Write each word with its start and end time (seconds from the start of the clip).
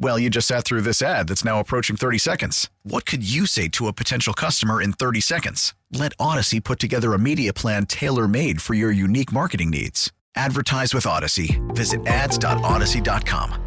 Well, 0.00 0.18
you 0.18 0.30
just 0.30 0.46
sat 0.46 0.64
through 0.64 0.82
this 0.82 1.02
ad 1.02 1.26
that's 1.28 1.44
now 1.44 1.58
approaching 1.58 1.96
30 1.96 2.18
seconds. 2.18 2.70
What 2.84 3.04
could 3.04 3.28
you 3.28 3.46
say 3.46 3.66
to 3.68 3.88
a 3.88 3.92
potential 3.92 4.32
customer 4.32 4.80
in 4.80 4.92
30 4.92 5.20
seconds? 5.20 5.74
Let 5.92 6.16
Audacy 6.18 6.62
put 6.62 6.78
together 6.78 7.14
a 7.14 7.18
media 7.18 7.52
plan 7.52 7.84
tailor 7.86 8.28
made 8.28 8.62
for 8.62 8.74
your 8.74 8.92
unique 8.92 9.32
marketing 9.32 9.70
needs. 9.70 10.12
Advertise 10.36 10.94
with 10.94 11.04
Audacy. 11.04 11.58
Visit 11.74 12.06
ads.audacy.com. 12.06 13.64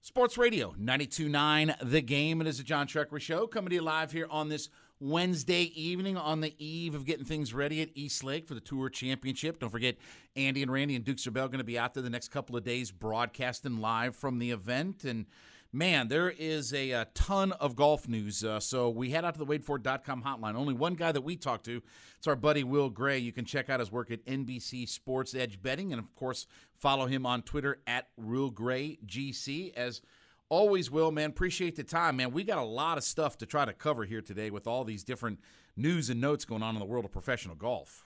Sports 0.00 0.38
Radio 0.38 0.74
929 0.78 1.74
The 1.82 2.00
Game. 2.00 2.40
It 2.40 2.46
is 2.46 2.58
a 2.58 2.64
John 2.64 2.86
Trecker 2.86 3.20
show 3.20 3.46
coming 3.46 3.68
to 3.68 3.76
you 3.76 3.82
live 3.82 4.12
here 4.12 4.26
on 4.30 4.48
this 4.48 4.70
Wednesday 5.00 5.62
evening 5.74 6.18
on 6.18 6.42
the 6.42 6.54
eve 6.58 6.94
of 6.94 7.06
getting 7.06 7.24
things 7.24 7.54
ready 7.54 7.80
at 7.80 7.88
East 7.94 8.22
Lake 8.22 8.46
for 8.46 8.52
the 8.52 8.60
Tour 8.60 8.90
Championship. 8.90 9.58
Don't 9.58 9.70
forget, 9.70 9.96
Andy 10.36 10.62
and 10.62 10.70
Randy 10.70 10.94
and 10.94 11.04
Duke 11.04 11.16
Zerbel 11.16 11.46
going 11.46 11.58
to 11.58 11.64
be 11.64 11.78
out 11.78 11.94
there 11.94 12.02
the 12.02 12.10
next 12.10 12.28
couple 12.28 12.54
of 12.54 12.64
days 12.64 12.90
broadcasting 12.90 13.78
live 13.80 14.14
from 14.14 14.38
the 14.38 14.50
event. 14.50 15.04
And 15.04 15.24
man, 15.72 16.08
there 16.08 16.28
is 16.28 16.74
a, 16.74 16.90
a 16.90 17.06
ton 17.14 17.52
of 17.52 17.76
golf 17.76 18.08
news. 18.08 18.44
Uh, 18.44 18.60
so 18.60 18.90
we 18.90 19.10
head 19.10 19.24
out 19.24 19.34
to 19.34 19.38
the 19.42 19.46
WadeFord.com 19.46 20.22
hotline. 20.22 20.54
Only 20.54 20.74
one 20.74 20.94
guy 20.94 21.12
that 21.12 21.22
we 21.22 21.34
talked 21.34 21.64
to. 21.64 21.82
It's 22.18 22.26
our 22.26 22.36
buddy 22.36 22.62
Will 22.62 22.90
Gray. 22.90 23.18
You 23.18 23.32
can 23.32 23.46
check 23.46 23.70
out 23.70 23.80
his 23.80 23.90
work 23.90 24.10
at 24.10 24.24
NBC 24.26 24.86
Sports 24.86 25.34
Edge 25.34 25.62
Betting. 25.62 25.92
And 25.92 25.98
of 25.98 26.14
course, 26.14 26.46
follow 26.74 27.06
him 27.06 27.24
on 27.24 27.40
Twitter 27.40 27.80
at 27.86 28.08
Will 28.18 28.50
Gray 28.50 28.98
GC 29.06 29.72
as– 29.74 30.02
Always 30.50 30.90
will, 30.90 31.12
man. 31.12 31.30
Appreciate 31.30 31.76
the 31.76 31.84
time, 31.84 32.16
man. 32.16 32.32
We 32.32 32.42
got 32.42 32.58
a 32.58 32.64
lot 32.64 32.98
of 32.98 33.04
stuff 33.04 33.38
to 33.38 33.46
try 33.46 33.64
to 33.64 33.72
cover 33.72 34.04
here 34.04 34.20
today 34.20 34.50
with 34.50 34.66
all 34.66 34.82
these 34.82 35.04
different 35.04 35.38
news 35.76 36.10
and 36.10 36.20
notes 36.20 36.44
going 36.44 36.62
on 36.62 36.74
in 36.74 36.80
the 36.80 36.86
world 36.86 37.04
of 37.04 37.12
professional 37.12 37.54
golf. 37.54 38.04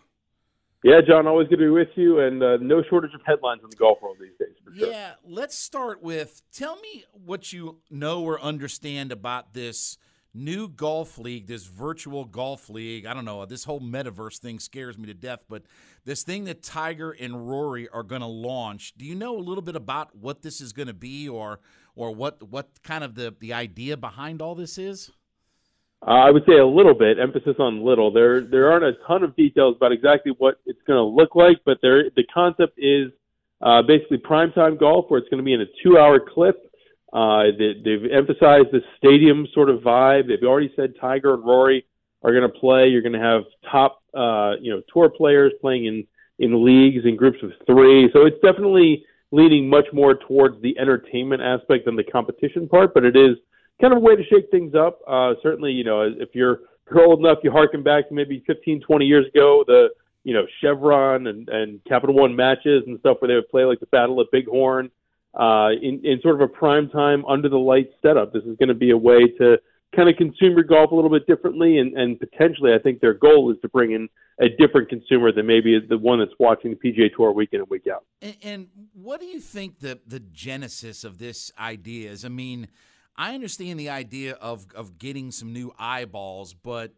Yeah, 0.83 1.01
John, 1.01 1.27
always 1.27 1.49
good 1.49 1.57
to 1.57 1.65
be 1.65 1.71
with 1.71 1.89
you, 1.95 2.21
and 2.21 2.43
uh, 2.43 2.59
no 2.61 2.83
shortage 2.83 3.15
of 3.15 3.23
headlines 3.25 3.63
in 3.65 3.71
the 3.71 3.77
golf 3.77 4.03
world 4.03 4.19
these 4.21 4.37
days. 4.39 4.55
Sure. 4.77 4.91
Yeah, 4.91 5.15
let's 5.25 5.57
start 5.57 6.03
with 6.03 6.43
tell 6.53 6.77
me 6.77 7.05
what 7.13 7.53
you 7.53 7.81
know 7.91 8.23
or 8.23 8.39
understand 8.39 9.11
about 9.11 9.55
this 9.55 9.97
new 10.35 10.69
golf 10.69 11.17
league, 11.17 11.47
this 11.47 11.65
virtual 11.65 12.25
golf 12.25 12.69
league. 12.69 13.07
I 13.07 13.15
don't 13.15 13.25
know, 13.25 13.47
this 13.47 13.65
whole 13.65 13.81
metaverse 13.81 14.39
thing 14.39 14.59
scares 14.59 14.99
me 14.99 15.07
to 15.07 15.15
death, 15.15 15.45
but 15.49 15.63
this 16.05 16.23
thing 16.25 16.45
that 16.45 16.63
Tiger 16.63 17.13
and 17.13 17.49
Rory 17.49 17.89
are 17.89 18.03
going 18.03 18.21
to 18.21 18.27
launch, 18.27 18.95
do 18.99 19.05
you 19.05 19.15
know 19.15 19.39
a 19.39 19.41
little 19.41 19.63
bit 19.63 19.77
about 19.77 20.15
what 20.17 20.43
this 20.43 20.61
is 20.61 20.73
going 20.73 20.89
to 20.89 20.95
be 20.95 21.29
or 21.29 21.61
or 21.97 22.15
what 22.15 22.43
what 22.43 22.69
kind 22.83 23.05
of 23.05 23.15
the 23.15 23.35
the 23.41 23.53
idea 23.53 23.97
behind 23.97 24.43
all 24.43 24.55
this 24.55 24.79
is? 24.79 25.11
Uh, 26.07 26.11
I 26.11 26.31
would 26.31 26.45
say 26.47 26.59
a 26.59 26.67
little 26.67 26.95
bit, 26.95 27.19
emphasis 27.19 27.57
on 27.59 27.83
little. 27.83 28.13
There 28.13 28.43
there 28.43 28.71
aren't 28.71 28.85
a 28.85 28.93
ton 29.07 29.23
of 29.23 29.35
details 29.37 29.77
about 29.77 29.93
exactly 29.93 30.33
what 30.39 30.57
it's 30.67 30.83
going 30.87 30.99
to 30.99 31.05
look 31.05 31.35
like, 31.35 31.59
but 31.65 31.79
there 31.81 32.11
the 32.15 32.25
concept 32.33 32.79
is 32.79 33.11
uh, 33.63 33.83
basically 33.83 34.19
primetime 34.19 34.79
golf, 34.79 35.07
where 35.09 35.19
it's 35.19 35.29
going 35.29 35.39
to 35.39 35.45
be 35.45 35.55
in 35.55 35.63
a 35.63 35.67
two-hour 35.83 36.21
clip. 36.21 36.57
Uh, 37.13 37.45
they, 37.57 37.75
they've 37.85 38.11
emphasized 38.13 38.69
the 38.73 38.81
stadium 38.99 39.47
sort 39.55 39.71
of 39.71 39.81
vibe. 39.81 40.29
They've 40.29 40.47
already 40.47 40.73
said 40.75 40.95
Tiger 41.01 41.35
and 41.35 41.45
Rory 41.45 41.87
are 42.23 42.33
going 42.33 42.43
to 42.43 42.59
play. 42.59 42.89
You're 42.89 43.03
going 43.03 43.13
to 43.13 43.21
have 43.21 43.43
top, 43.71 44.03
uh, 44.13 44.55
you 44.61 44.73
know, 44.75 44.83
tour 44.93 45.09
players 45.09 45.53
playing 45.61 45.87
in 45.87 46.07
in 46.39 46.65
leagues 46.65 47.05
in 47.05 47.17
groups 47.17 47.39
of 47.43 47.53
three. 47.65 48.11
So 48.13 48.27
it's 48.27 48.41
definitely 48.43 49.05
leaning 49.35 49.69
much 49.69 49.87
more 49.93 50.15
towards 50.15 50.63
the 50.63 50.79
entertainment 50.79 51.43
aspect 51.43 51.87
than 51.87 51.97
the 51.97 52.05
competition 52.05 52.69
part, 52.69 52.95
but 52.95 53.05
it 53.05 53.17
is 53.17 53.37
kind 53.81 53.93
of 53.93 53.97
a 53.97 54.01
way 54.01 54.15
to 54.15 54.23
shake 54.27 54.49
things 54.53 54.77
up. 54.77 55.01
Uh, 55.09 55.35
certainly, 55.43 55.73
you 55.73 55.83
know, 55.83 56.03
if 56.03 56.29
you're, 56.35 56.61
you're 56.89 57.05
old 57.05 57.19
enough, 57.19 57.39
you 57.43 57.51
harken 57.51 57.83
back 57.83 58.09
to 58.09 58.15
maybe 58.15 58.45
15, 58.47 58.83
20 58.83 59.05
years 59.05 59.27
ago, 59.27 59.65
the, 59.67 59.89
you 60.23 60.35
know, 60.35 60.47
Chevron 60.61 61.27
and, 61.27 61.49
and 61.49 61.83
Capital 61.85 62.15
One 62.15 62.37
matches 62.37 62.85
and 62.87 62.97
stuff 63.01 63.17
where 63.21 63.29
they 63.29 63.35
would 63.35 63.49
play 63.49 63.65
like 63.65 63.81
the 63.81 63.87
Battle 63.87 64.21
of 64.21 64.29
Bighorn 64.31 64.89
uh, 65.35 65.71
in, 65.83 66.01
in 66.05 66.21
sort 66.23 66.37
of 66.37 66.41
a 66.41 66.49
prime 66.49 66.89
time 66.89 67.25
under 67.27 67.49
the 67.49 67.59
lights 67.59 67.93
setup. 68.03 68.33
This 68.33 68.45
is 68.45 68.57
going 68.57 68.69
to 68.69 68.75
be 68.75 68.91
a 68.91 68.97
way 68.97 69.27
to 69.39 69.59
kind 69.95 70.09
of 70.09 70.17
consume 70.17 70.55
your 70.55 70.65
golf 70.65 70.91
a 70.91 70.95
little 70.95 71.11
bit 71.11 71.27
differently, 71.27 71.79
and, 71.79 71.97
and 71.97 72.19
potentially, 72.19 72.73
I 72.75 72.79
think 72.79 73.01
their 73.01 73.15
goal 73.15 73.51
is 73.51 73.57
to 73.63 73.69
bring 73.69 73.93
in 73.93 74.09
a 74.41 74.49
different 74.59 74.89
consumer 74.89 75.33
than 75.33 75.47
maybe 75.47 75.79
the 75.79 75.99
one 75.99 76.19
that's 76.19 76.33
watching 76.39 76.71
the 76.71 76.77
PGA 76.77 77.15
Tour 77.15 77.33
week 77.33 77.51
in 77.53 77.61
and 77.61 77.71
week 77.71 77.87
out. 77.93 78.05
And, 78.21 78.37
and 78.43 78.69
what 78.93 79.21
do 79.21 79.27
you 79.27 79.41
think 79.41 79.81
the 79.81 80.01
the 80.07 80.21
genesis 80.21 81.05
of 81.05 81.19
this 81.19 81.53
idea 81.59 82.11
is? 82.11 82.25
I 82.25 82.29
mean, 82.29 82.69
I 83.17 83.35
understand 83.35 83.79
the 83.79 83.91
idea 83.91 84.35
of 84.35 84.67
of 84.75 84.99
getting 84.99 85.31
some 85.31 85.53
new 85.53 85.73
eyeballs, 85.79 86.55
but 86.55 86.93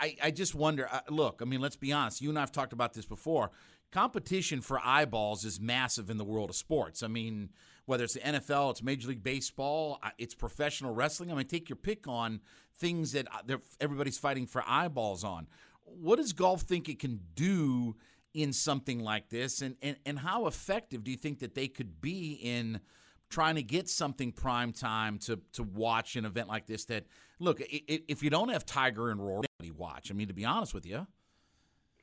I, 0.00 0.16
I 0.22 0.30
just 0.30 0.54
wonder. 0.54 0.88
Uh, 0.90 1.00
look, 1.08 1.40
I 1.40 1.44
mean, 1.44 1.60
let's 1.60 1.76
be 1.76 1.92
honest. 1.92 2.20
You 2.20 2.30
and 2.30 2.38
I've 2.38 2.52
talked 2.52 2.72
about 2.72 2.94
this 2.94 3.06
before. 3.06 3.50
Competition 3.92 4.60
for 4.60 4.80
eyeballs 4.84 5.44
is 5.44 5.60
massive 5.60 6.10
in 6.10 6.18
the 6.18 6.24
world 6.24 6.50
of 6.50 6.56
sports. 6.56 7.02
I 7.02 7.06
mean, 7.06 7.50
whether 7.86 8.04
it's 8.04 8.14
the 8.14 8.20
NFL, 8.20 8.72
it's 8.72 8.82
Major 8.82 9.08
League 9.08 9.22
Baseball, 9.22 10.00
it's 10.18 10.34
professional 10.34 10.94
wrestling. 10.94 11.30
I 11.30 11.34
mean, 11.34 11.46
take 11.46 11.68
your 11.68 11.76
pick 11.76 12.06
on 12.06 12.40
things 12.74 13.12
that 13.12 13.26
uh, 13.32 13.56
everybody's 13.80 14.18
fighting 14.18 14.46
for 14.46 14.62
eyeballs 14.66 15.24
on. 15.24 15.46
What 15.84 16.16
does 16.16 16.32
golf 16.32 16.62
think 16.62 16.88
it 16.88 16.98
can 16.98 17.20
do 17.34 17.96
in 18.34 18.52
something 18.52 18.98
like 18.98 19.30
this, 19.30 19.62
and, 19.62 19.76
and, 19.80 19.96
and 20.04 20.18
how 20.18 20.46
effective 20.46 21.02
do 21.04 21.10
you 21.10 21.16
think 21.16 21.38
that 21.38 21.54
they 21.54 21.68
could 21.68 22.02
be 22.02 22.32
in 22.42 22.80
trying 23.30 23.54
to 23.54 23.62
get 23.62 23.88
something 23.88 24.30
prime 24.30 24.72
time 24.72 25.18
to 25.18 25.40
to 25.52 25.62
watch 25.62 26.16
an 26.16 26.26
event 26.26 26.48
like 26.48 26.66
this? 26.66 26.84
That 26.86 27.06
look, 27.38 27.62
if 27.66 28.22
you 28.22 28.28
don't 28.28 28.50
have 28.50 28.66
Tiger 28.66 29.10
and 29.10 29.24
Rory, 29.24 29.46
watch. 29.74 30.10
I 30.10 30.14
mean, 30.14 30.28
to 30.28 30.34
be 30.34 30.44
honest 30.44 30.74
with 30.74 30.84
you. 30.84 31.06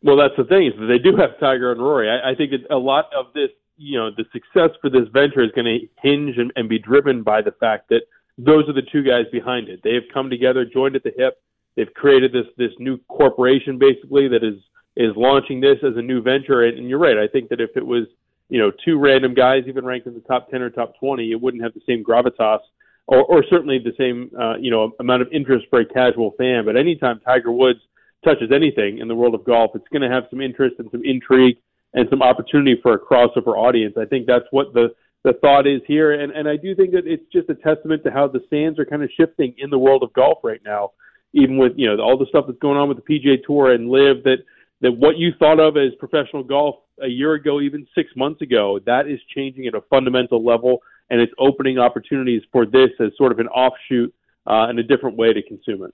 Well, 0.02 0.18
that's 0.18 0.34
the 0.36 0.44
thing 0.44 0.68
is 0.68 0.74
that 0.80 0.88
they 0.88 0.98
do 0.98 1.16
have 1.18 1.40
Tiger 1.40 1.72
and 1.72 1.82
Rory. 1.82 2.10
I, 2.10 2.32
I 2.32 2.36
think 2.36 2.52
that 2.52 2.74
a 2.74 2.78
lot 2.78 3.06
of 3.16 3.28
this 3.34 3.50
you 3.84 4.00
know 4.00 4.10
the 4.16 4.26
success 4.32 4.70
for 4.82 4.90
this 4.90 5.08
venture 5.12 5.44
is 5.44 5.52
going 5.52 5.66
to 5.66 5.88
hinge 6.02 6.38
and, 6.38 6.52
and 6.56 6.70
be 6.70 6.80
driven 6.80 7.24
by 7.24 7.42
the 7.42 7.52
fact 7.52 7.90
that 7.90 8.02
those 8.38 8.68
are 8.68 8.74
the 8.74 8.88
two 8.92 9.04
guys 9.04 9.26
behind 9.32 9.70
it. 9.70 9.82
They 9.84 9.94
have 9.94 10.04
come 10.14 10.30
together, 10.30 10.66
joined 10.66 10.96
at 10.96 11.04
the 11.04 11.14
hip. 11.16 11.42
They've 11.76 11.94
created 11.94 12.32
this 12.32 12.48
this 12.58 12.72
new 12.80 12.98
corporation 13.08 13.78
basically 13.78 14.28
that 14.30 14.44
is 14.44 14.60
is 14.96 15.16
launching 15.16 15.60
this 15.60 15.78
as 15.84 15.98
a 15.98 16.02
new 16.02 16.22
venture. 16.22 16.64
And, 16.64 16.78
and 16.78 16.90
you're 16.90 17.00
right. 17.00 17.18
I 17.18 17.28
think 17.28 17.50
that 17.50 17.60
if 17.60 17.72
it 17.76 17.86
was 17.86 18.06
you 18.50 18.60
know 18.60 18.72
two 18.86 18.98
random 18.98 19.34
guys, 19.34 19.64
even 19.68 19.86
ranked 19.86 20.08
in 20.08 20.14
the 20.14 20.22
top 20.22 20.50
ten 20.50 20.62
or 20.62 20.70
top 20.70 20.98
twenty, 21.00 21.32
it 21.32 21.42
wouldn't 21.42 21.64
have 21.64 21.74
the 21.74 21.82
same 21.88 22.04
gravitas 22.04 22.60
or, 23.08 23.24
or 23.24 23.44
certainly 23.50 23.80
the 23.80 23.94
same 23.98 24.32
uh, 24.40 24.56
you 24.58 24.72
know 24.72 24.94
amount 25.00 25.22
of 25.22 25.28
interest 25.32 25.66
for 25.70 25.80
a 25.80 25.86
casual 25.86 26.32
fan. 26.38 26.66
But 26.66 26.78
anytime 26.78 27.20
Tiger 27.20 27.52
Woods 27.52 27.80
touches 28.24 28.52
anything 28.54 29.00
in 29.00 29.08
the 29.08 29.16
world 29.16 29.36
of 29.36 29.44
golf, 29.44 29.72
it's 29.76 29.88
going 29.92 30.02
to 30.02 30.10
have 30.10 30.24
some 30.30 30.42
interest 30.42 30.76
and 30.80 30.90
some 30.92 31.04
intrigue 31.04 31.58
and 31.94 32.08
some 32.10 32.22
opportunity 32.22 32.80
for 32.82 32.94
a 32.94 33.00
crossover 33.00 33.58
audience. 33.58 33.96
I 33.98 34.06
think 34.06 34.28
that's 34.28 34.46
what 34.52 34.74
the 34.74 34.94
the 35.24 35.34
thought 35.42 35.66
is 35.66 35.82
here, 35.88 36.20
and 36.20 36.32
and 36.32 36.48
I 36.50 36.58
do 36.58 36.76
think 36.76 36.92
that 36.92 37.08
it's 37.08 37.24
just 37.32 37.50
a 37.50 37.56
testament 37.56 38.04
to 38.04 38.12
how 38.12 38.28
the 38.28 38.42
sands 38.50 38.78
are 38.80 38.86
kind 38.86 39.04
of 39.04 39.10
shifting 39.16 39.56
in 39.58 39.70
the 39.70 39.80
world 39.80 40.04
of 40.04 40.12
golf 40.14 40.40
right 40.44 40.62
now. 40.66 40.92
Even 41.34 41.58
with 41.58 41.74
you 41.76 41.88
know 41.88 42.02
all 42.04 42.18
the 42.18 42.26
stuff 42.28 42.46
that's 42.48 42.60
going 42.60 42.78
on 42.78 42.90
with 42.90 42.98
the 43.04 43.20
PGA 43.20 43.44
Tour 43.46 43.72
and 43.72 43.90
LIV, 43.90 44.24
that 44.24 44.38
that 44.82 44.92
what 44.92 45.18
you 45.18 45.32
thought 45.40 45.60
of 45.60 45.78
as 45.78 45.94
professional 45.98 46.44
golf 46.44 46.76
a 47.02 47.08
year 47.08 47.34
ago, 47.34 47.62
even 47.62 47.88
six 47.96 48.10
months 48.16 48.42
ago, 48.42 48.80
that 48.86 49.08
is 49.08 49.20
changing 49.34 49.66
at 49.66 49.74
a 49.74 49.82
fundamental 49.90 50.44
level, 50.44 50.80
and 51.10 51.22
it's 51.22 51.34
opening 51.40 51.80
opportunities 51.80 52.42
for 52.52 52.66
this 52.66 52.90
as 53.00 53.12
sort 53.18 53.32
of 53.32 53.40
an 53.40 53.48
offshoot 53.48 54.14
uh, 54.46 54.68
and 54.68 54.78
a 54.78 54.84
different 54.84 55.18
way 55.18 55.32
to 55.34 55.42
consume 55.42 55.84
it. 55.84 55.94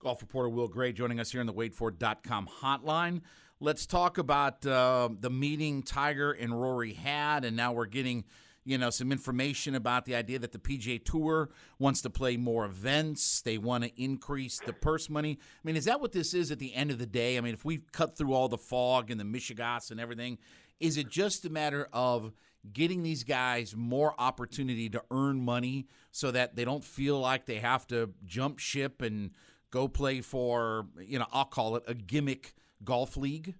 Golf 0.00 0.22
reporter 0.22 0.48
Will 0.48 0.68
Gray 0.68 0.92
joining 0.92 1.20
us 1.20 1.32
here 1.32 1.40
on 1.40 1.46
the 1.46 1.52
WadeFord.com 1.52 2.48
hotline. 2.62 3.20
Let's 3.62 3.84
talk 3.84 4.16
about 4.16 4.64
uh, 4.64 5.10
the 5.20 5.28
meeting 5.28 5.82
Tiger 5.82 6.32
and 6.32 6.58
Rory 6.58 6.94
had, 6.94 7.44
and 7.44 7.54
now 7.54 7.74
we're 7.74 7.84
getting 7.84 8.24
you 8.64 8.78
know 8.78 8.88
some 8.88 9.12
information 9.12 9.74
about 9.74 10.06
the 10.06 10.14
idea 10.14 10.38
that 10.38 10.52
the 10.52 10.58
PGA 10.58 11.04
Tour 11.04 11.50
wants 11.78 12.00
to 12.02 12.08
play 12.08 12.38
more 12.38 12.64
events. 12.64 13.42
They 13.42 13.58
want 13.58 13.84
to 13.84 14.02
increase 14.02 14.60
the 14.64 14.72
purse 14.72 15.10
money. 15.10 15.38
I 15.42 15.60
mean, 15.62 15.76
is 15.76 15.84
that 15.84 16.00
what 16.00 16.12
this 16.12 16.32
is 16.32 16.50
at 16.50 16.58
the 16.58 16.74
end 16.74 16.90
of 16.90 16.98
the 16.98 17.04
day? 17.04 17.36
I 17.36 17.42
mean, 17.42 17.52
if 17.52 17.62
we 17.62 17.82
cut 17.92 18.16
through 18.16 18.32
all 18.32 18.48
the 18.48 18.56
fog 18.56 19.10
and 19.10 19.20
the 19.20 19.24
Michigas 19.24 19.90
and 19.90 20.00
everything, 20.00 20.38
Is 20.80 20.96
it 20.96 21.10
just 21.10 21.44
a 21.44 21.50
matter 21.50 21.86
of 21.92 22.32
getting 22.72 23.02
these 23.02 23.24
guys 23.24 23.76
more 23.76 24.14
opportunity 24.18 24.88
to 24.88 25.02
earn 25.10 25.44
money 25.44 25.86
so 26.10 26.30
that 26.30 26.56
they 26.56 26.64
don't 26.64 26.84
feel 26.84 27.20
like 27.20 27.44
they 27.44 27.58
have 27.58 27.86
to 27.88 28.14
jump 28.24 28.58
ship 28.58 29.02
and 29.02 29.32
go 29.70 29.86
play 29.86 30.22
for, 30.22 30.86
you 30.98 31.18
know, 31.18 31.26
I'll 31.30 31.44
call 31.44 31.76
it 31.76 31.84
a 31.86 31.92
gimmick 31.94 32.54
golf 32.84 33.16
league? 33.16 33.54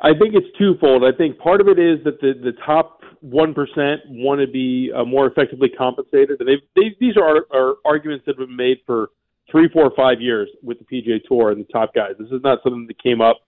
I 0.00 0.10
think 0.18 0.34
it's 0.34 0.46
twofold. 0.58 1.04
I 1.04 1.16
think 1.16 1.38
part 1.38 1.60
of 1.60 1.68
it 1.68 1.78
is 1.78 2.02
that 2.04 2.20
the 2.20 2.32
the 2.32 2.52
top 2.66 3.02
one 3.20 3.54
percent 3.54 4.00
want 4.08 4.40
to 4.40 4.48
be 4.48 4.90
uh, 4.94 5.04
more 5.04 5.26
effectively 5.26 5.68
compensated, 5.68 6.40
and 6.40 6.48
they 6.48 6.96
these 6.98 7.16
are, 7.16 7.46
are 7.52 7.76
arguments 7.84 8.24
that 8.26 8.36
have 8.38 8.48
been 8.48 8.56
made 8.56 8.78
for 8.84 9.10
three, 9.50 9.68
four, 9.72 9.92
five 9.96 10.20
years 10.20 10.48
with 10.62 10.78
the 10.78 10.84
PGA 10.84 11.22
Tour 11.28 11.50
and 11.50 11.60
the 11.60 11.72
top 11.72 11.94
guys. 11.94 12.12
This 12.18 12.28
is 12.28 12.42
not 12.42 12.58
something 12.64 12.86
that 12.86 13.00
came 13.02 13.20
up, 13.20 13.40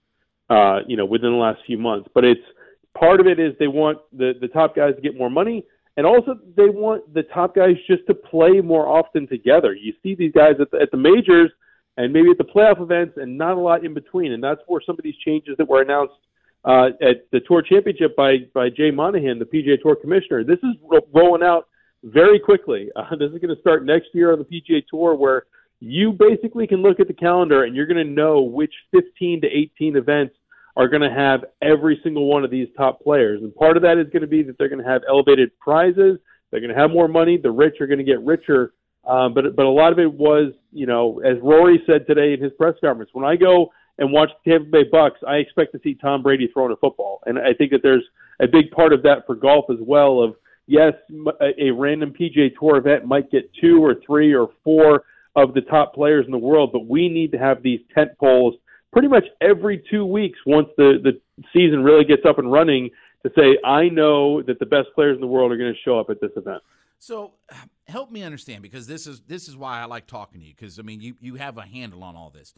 uh, 0.49 0.79
you 0.87 0.95
know, 0.95 1.05
within 1.05 1.31
the 1.31 1.37
last 1.37 1.59
few 1.65 1.77
months. 1.77 2.07
But 2.13 2.23
it's 2.23 2.41
part 2.97 3.19
of 3.19 3.27
it 3.27 3.39
is 3.39 3.53
they 3.59 3.67
want 3.67 3.97
the 4.13 4.33
the 4.39 4.47
top 4.47 4.75
guys 4.75 4.95
to 4.95 5.01
get 5.01 5.17
more 5.17 5.29
money, 5.29 5.65
and 5.97 6.05
also 6.05 6.35
they 6.55 6.69
want 6.69 7.13
the 7.13 7.23
top 7.23 7.53
guys 7.55 7.75
just 7.85 8.07
to 8.07 8.13
play 8.13 8.61
more 8.61 8.87
often 8.87 9.27
together. 9.27 9.73
You 9.73 9.93
see 10.01 10.15
these 10.15 10.31
guys 10.31 10.53
at 10.61 10.71
the, 10.71 10.79
at 10.79 10.91
the 10.91 10.97
majors 10.97 11.51
and 11.97 12.11
maybe 12.11 12.29
at 12.29 12.37
the 12.37 12.43
playoff 12.43 12.81
events, 12.81 13.17
and 13.17 13.37
not 13.37 13.57
a 13.57 13.59
lot 13.59 13.85
in 13.85 13.93
between. 13.93 14.33
And 14.33 14.43
that's 14.43 14.61
where 14.67 14.81
some 14.85 14.97
of 14.97 15.03
these 15.03 15.15
changes 15.25 15.55
that 15.57 15.67
were 15.67 15.81
announced 15.81 16.15
uh, 16.65 16.89
at 17.01 17.29
the 17.31 17.39
Tour 17.47 17.61
Championship 17.61 18.15
by 18.15 18.37
by 18.53 18.69
Jay 18.69 18.91
Monahan, 18.91 19.39
the 19.39 19.45
PGA 19.45 19.81
Tour 19.81 19.95
commissioner. 19.95 20.43
This 20.43 20.59
is 20.59 20.75
ro- 20.83 21.07
rolling 21.13 21.43
out 21.43 21.67
very 22.03 22.39
quickly. 22.39 22.89
Uh, 22.95 23.15
this 23.17 23.31
is 23.31 23.39
going 23.39 23.53
to 23.53 23.61
start 23.61 23.85
next 23.85 24.07
year 24.13 24.31
on 24.31 24.39
the 24.39 24.45
PGA 24.45 24.81
Tour, 24.89 25.15
where 25.15 25.43
you 25.79 26.13
basically 26.13 26.65
can 26.65 26.81
look 26.81 26.99
at 26.99 27.07
the 27.07 27.13
calendar 27.13 27.63
and 27.63 27.75
you're 27.75 27.85
going 27.85 28.03
to 28.03 28.11
know 28.11 28.41
which 28.41 28.73
15 28.91 29.41
to 29.41 29.47
18 29.47 29.97
events 29.97 30.35
are 30.77 30.87
going 30.87 31.01
to 31.01 31.13
have 31.13 31.45
every 31.61 31.99
single 32.03 32.25
one 32.25 32.43
of 32.43 32.51
these 32.51 32.67
top 32.77 33.01
players. 33.01 33.41
And 33.41 33.53
part 33.55 33.77
of 33.77 33.83
that 33.83 33.97
is 33.97 34.07
going 34.11 34.21
to 34.21 34.27
be 34.27 34.43
that 34.43 34.57
they're 34.57 34.69
going 34.69 34.83
to 34.83 34.89
have 34.89 35.03
elevated 35.07 35.57
prizes. 35.59 36.17
They're 36.51 36.59
going 36.59 36.73
to 36.73 36.79
have 36.79 36.91
more 36.91 37.07
money. 37.07 37.37
The 37.37 37.51
rich 37.51 37.75
are 37.79 37.87
going 37.87 37.99
to 37.99 38.03
get 38.03 38.21
richer. 38.21 38.73
Um, 39.07 39.33
but 39.33 39.55
but 39.55 39.65
a 39.65 39.69
lot 39.69 39.91
of 39.91 39.99
it 39.99 40.11
was, 40.11 40.53
you 40.71 40.85
know, 40.85 41.19
as 41.19 41.37
Rory 41.41 41.81
said 41.85 42.07
today 42.07 42.33
in 42.33 42.41
his 42.41 42.51
press 42.53 42.75
conference, 42.81 43.11
when 43.13 43.25
I 43.25 43.35
go 43.35 43.71
and 43.97 44.11
watch 44.11 44.29
the 44.43 44.51
Tampa 44.51 44.69
Bay 44.69 44.83
Bucks, 44.91 45.19
I 45.27 45.35
expect 45.35 45.71
to 45.73 45.79
see 45.83 45.95
Tom 45.95 46.23
Brady 46.23 46.49
throwing 46.51 46.71
a 46.71 46.75
football, 46.75 47.21
and 47.25 47.37
I 47.37 47.53
think 47.53 47.71
that 47.71 47.81
there's 47.83 48.03
a 48.41 48.47
big 48.47 48.71
part 48.71 48.93
of 48.93 49.03
that 49.03 49.25
for 49.25 49.35
golf 49.35 49.65
as 49.69 49.77
well. 49.79 50.21
Of 50.21 50.35
yes, 50.67 50.93
a, 51.41 51.67
a 51.67 51.71
random 51.71 52.13
PGA 52.19 52.51
Tour 52.59 52.77
event 52.77 53.05
might 53.05 53.31
get 53.31 53.51
two 53.61 53.83
or 53.83 53.95
three 54.05 54.33
or 54.33 54.49
four 54.63 55.03
of 55.35 55.53
the 55.53 55.61
top 55.61 55.93
players 55.93 56.25
in 56.25 56.31
the 56.31 56.37
world, 56.37 56.71
but 56.71 56.87
we 56.87 57.09
need 57.09 57.31
to 57.33 57.37
have 57.37 57.61
these 57.61 57.81
tent 57.93 58.11
poles 58.19 58.55
pretty 58.91 59.07
much 59.09 59.25
every 59.41 59.83
two 59.91 60.05
weeks 60.05 60.39
once 60.45 60.69
the 60.77 60.97
the 61.03 61.19
season 61.53 61.83
really 61.83 62.05
gets 62.05 62.25
up 62.25 62.39
and 62.39 62.51
running 62.51 62.89
to 63.23 63.31
say 63.37 63.57
I 63.63 63.89
know 63.89 64.41
that 64.41 64.57
the 64.59 64.65
best 64.65 64.87
players 64.95 65.15
in 65.15 65.21
the 65.21 65.27
world 65.27 65.51
are 65.51 65.57
going 65.57 65.73
to 65.73 65.79
show 65.81 65.99
up 65.99 66.09
at 66.09 66.21
this 66.21 66.31
event. 66.37 66.63
So 66.99 67.33
help 67.87 68.11
me 68.11 68.23
understand 68.23 68.61
because 68.61 68.87
this 68.87 69.07
is 69.07 69.21
this 69.21 69.47
is 69.47 69.55
why 69.55 69.79
I 69.81 69.85
like 69.85 70.07
talking 70.07 70.41
to 70.41 70.47
you 70.47 70.53
because 70.55 70.79
I 70.79 70.81
mean 70.81 71.01
you 71.01 71.15
you 71.19 71.35
have 71.35 71.57
a 71.57 71.65
handle 71.65 72.03
on 72.03 72.15
all 72.15 72.29
this. 72.29 72.53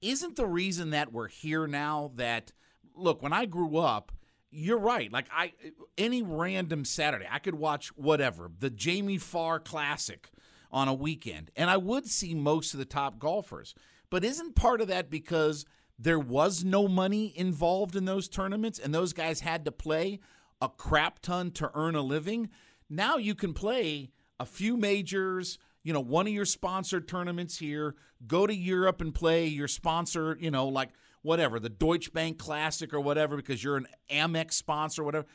Isn't 0.00 0.36
the 0.36 0.46
reason 0.46 0.90
that 0.90 1.12
we're 1.12 1.28
here 1.28 1.66
now 1.66 2.12
that 2.16 2.52
look 2.94 3.22
when 3.22 3.32
i 3.32 3.44
grew 3.46 3.76
up 3.76 4.10
you're 4.50 4.78
right 4.78 5.12
like 5.12 5.26
i 5.32 5.52
any 5.96 6.20
random 6.20 6.84
saturday 6.84 7.28
i 7.30 7.38
could 7.38 7.54
watch 7.54 7.88
whatever 7.96 8.50
the 8.58 8.70
jamie 8.70 9.18
farr 9.18 9.60
classic 9.60 10.30
on 10.72 10.88
a 10.88 10.94
weekend 10.94 11.48
and 11.54 11.70
i 11.70 11.76
would 11.76 12.08
see 12.08 12.34
most 12.34 12.74
of 12.74 12.78
the 12.78 12.84
top 12.84 13.20
golfers. 13.20 13.72
But 14.10 14.24
isn't 14.24 14.54
part 14.54 14.80
of 14.80 14.88
that 14.88 15.10
because 15.10 15.66
there 15.98 16.18
was 16.18 16.64
no 16.64 16.88
money 16.88 17.32
involved 17.36 17.96
in 17.96 18.04
those 18.04 18.28
tournaments 18.28 18.78
and 18.78 18.94
those 18.94 19.12
guys 19.12 19.40
had 19.40 19.64
to 19.64 19.72
play 19.72 20.20
a 20.60 20.68
crap 20.68 21.20
ton 21.20 21.50
to 21.52 21.70
earn 21.74 21.94
a 21.94 22.00
living? 22.00 22.48
Now 22.88 23.16
you 23.16 23.34
can 23.34 23.52
play 23.52 24.10
a 24.40 24.46
few 24.46 24.76
majors 24.76 25.58
you 25.88 25.94
know, 25.94 26.00
one 26.00 26.26
of 26.26 26.32
your 26.34 26.44
sponsored 26.44 27.08
tournaments 27.08 27.56
here, 27.56 27.94
go 28.26 28.46
to 28.46 28.54
Europe 28.54 29.00
and 29.00 29.14
play 29.14 29.46
your 29.46 29.68
sponsor, 29.68 30.36
you 30.38 30.50
know, 30.50 30.68
like 30.68 30.90
whatever, 31.22 31.58
the 31.58 31.70
Deutsche 31.70 32.12
Bank 32.12 32.38
Classic 32.38 32.92
or 32.92 33.00
whatever, 33.00 33.36
because 33.36 33.64
you're 33.64 33.78
an 33.78 33.86
Amex 34.10 34.52
sponsor 34.52 35.00
or 35.00 35.04
whatever, 35.06 35.26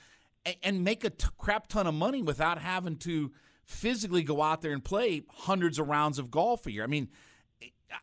and, 0.45 0.55
and 0.61 0.83
make 0.83 1.03
a 1.03 1.09
t- 1.09 1.27
crap 1.39 1.67
ton 1.67 1.87
of 1.87 1.95
money 1.95 2.21
without 2.21 2.59
having 2.59 2.97
to 2.97 3.31
physically 3.65 4.21
go 4.21 4.43
out 4.43 4.61
there 4.61 4.73
and 4.73 4.83
play 4.83 5.23
hundreds 5.29 5.79
of 5.79 5.87
rounds 5.87 6.19
of 6.19 6.29
golf 6.29 6.67
a 6.67 6.71
year. 6.71 6.83
I 6.83 6.87
mean, 6.87 7.09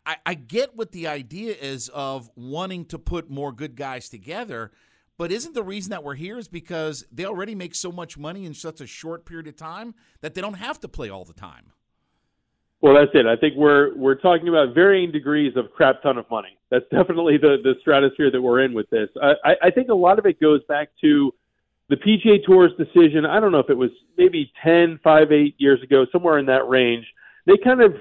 I, 0.07 0.17
I 0.27 0.35
get 0.35 0.77
what 0.77 0.93
the 0.93 1.07
idea 1.07 1.55
is 1.55 1.89
of 1.91 2.31
wanting 2.35 2.87
to 2.87 2.99
put 2.99 3.31
more 3.31 3.53
good 3.53 3.77
guys 3.77 4.09
together. 4.09 4.73
But 5.21 5.31
isn't 5.33 5.53
the 5.53 5.63
reason 5.63 5.91
that 5.91 6.03
we're 6.03 6.15
here 6.15 6.39
is 6.39 6.49
because 6.49 7.05
they 7.13 7.27
already 7.27 7.55
make 7.55 7.75
so 7.75 7.93
much 7.93 8.17
money 8.17 8.47
in 8.47 8.55
such 8.55 8.81
a 8.81 8.87
short 8.87 9.27
period 9.27 9.49
of 9.49 9.55
time 9.55 9.95
that 10.23 10.33
they 10.33 10.41
don't 10.41 10.55
have 10.55 10.81
to 10.81 10.89
play 10.89 11.11
all 11.11 11.27
the 11.27 11.35
time? 11.35 11.73
Well, 12.81 12.95
that's 12.95 13.11
it. 13.13 13.27
I 13.27 13.37
think 13.37 13.55
we're 13.55 13.95
we're 13.97 14.15
talking 14.15 14.49
about 14.49 14.75
varying 14.75 15.13
degrees 15.13 15.59
of 15.59 15.73
crap 15.77 16.03
ton 16.03 16.17
of 16.17 16.25
money. 16.31 16.57
That's 16.71 16.87
definitely 16.91 17.37
the 17.37 17.59
the 17.63 17.75
stratosphere 17.83 18.31
that 18.31 18.41
we're 18.41 18.65
in 18.65 18.73
with 18.73 18.89
this. 18.89 19.11
I, 19.23 19.57
I 19.65 19.71
think 19.71 19.91
a 19.91 19.95
lot 19.95 20.19
of 20.19 20.25
it 20.25 20.41
goes 20.41 20.63
back 20.71 20.89
to 21.03 21.35
the 21.91 21.97
PGA 21.97 22.43
Tour's 22.47 22.73
decision. 22.79 23.27
I 23.27 23.41
don't 23.41 23.53
know 23.53 23.59
if 23.59 23.69
it 23.69 23.77
was 23.77 23.91
maybe 24.17 24.51
10, 24.65 25.01
5, 25.05 25.33
8 25.33 25.55
years 25.59 25.83
ago, 25.83 26.07
somewhere 26.11 26.39
in 26.39 26.47
that 26.47 26.67
range. 26.67 27.05
They 27.45 27.59
kind 27.63 27.83
of 27.83 27.93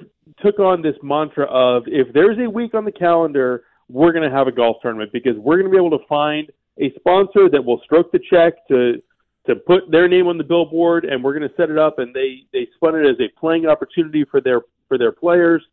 took 0.42 0.60
on 0.60 0.82
this 0.82 0.96
mantra 1.04 1.48
of 1.48 1.84
if 1.88 2.14
there's 2.14 2.38
a 2.40 2.50
week 2.50 2.74
on 2.74 2.86
the 2.86 2.94
calendar, 2.94 3.66
we're 3.90 4.14
going 4.14 4.24
to 4.24 4.34
have 4.34 4.48
a 4.48 4.54
golf 4.54 4.78
tournament 4.82 5.12
because 5.12 5.36
we're 5.36 5.58
going 5.58 5.70
to 5.70 5.72
be 5.72 5.86
able 5.86 6.00
to 6.00 6.06
find 6.08 6.50
a 6.80 6.94
sponsor 6.96 7.50
that 7.50 7.64
will 7.64 7.82
stroke 7.84 8.12
the 8.12 8.20
check 8.30 8.68
to 8.68 9.02
to 9.48 9.56
put 9.56 9.90
their 9.90 10.08
name 10.08 10.28
on 10.28 10.38
the 10.38 10.44
billboard, 10.44 11.06
and 11.06 11.24
we're 11.24 11.34
going 11.34 11.48
to 11.48 11.56
set 11.56 11.70
it 11.70 11.78
up. 11.78 12.00
And 12.00 12.14
they 12.14 12.44
they 12.54 12.68
spun 12.76 12.96
it 12.96 13.08
as 13.08 13.18
a 13.20 13.40
playing 13.40 13.66
opportunity 13.66 14.26
for 14.30 14.42
their 14.42 14.62
for 14.88 14.98
their 14.98 15.12
players, 15.12 15.64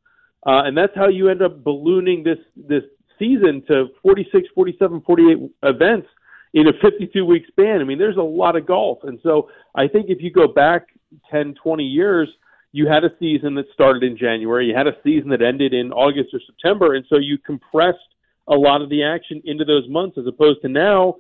uh, 0.47 0.63
and 0.65 0.77
that's 0.77 0.95
how 0.95 1.09
you 1.09 1.29
end 1.29 1.43
up 1.43 1.63
ballooning 1.65 2.23
this 2.23 2.39
this 2.57 2.83
season 3.19 3.63
to 3.67 3.87
46, 4.03 4.47
47, 4.55 5.01
48 5.01 5.39
events 5.63 6.07
in 6.53 6.69
a 6.69 6.73
52 6.83 7.25
week 7.25 7.45
span. 7.49 7.81
I 7.81 7.85
mean, 7.85 7.99
there's 7.99 8.19
a 8.19 8.23
lot 8.23 8.57
of 8.57 8.67
golf, 8.67 8.99
and 9.05 9.19
so 9.23 9.49
I 9.75 9.89
think 9.89 10.07
if 10.11 10.21
you 10.21 10.31
go 10.31 10.49
back 10.49 10.89
10, 11.31 11.55
20 11.63 11.85
years. 11.85 12.29
You 12.73 12.89
had 12.89 13.05
a 13.05 13.11
season 13.19 13.55
that 13.55 13.67
started 13.73 14.03
in 14.03 14.17
January. 14.17 14.67
You 14.67 14.77
had 14.77 14.87
a 14.87 14.97
season 15.03 15.31
that 15.31 15.43
ended 15.43 15.73
in 15.73 15.93
August 15.93 16.35
or 16.35 16.41
September, 16.45 16.95
and 16.95 17.05
so 17.09 17.19
you 17.19 17.39
compressed 17.39 17.99
a 18.49 18.55
lot 18.55 18.83
of 18.83 18.89
the 18.89 19.03
action 19.03 19.43
into 19.45 19.65
those 19.65 19.89
months, 19.89 20.19
as 20.19 20.27
opposed 20.27 20.63
to 20.63 20.69
now 20.69 21.17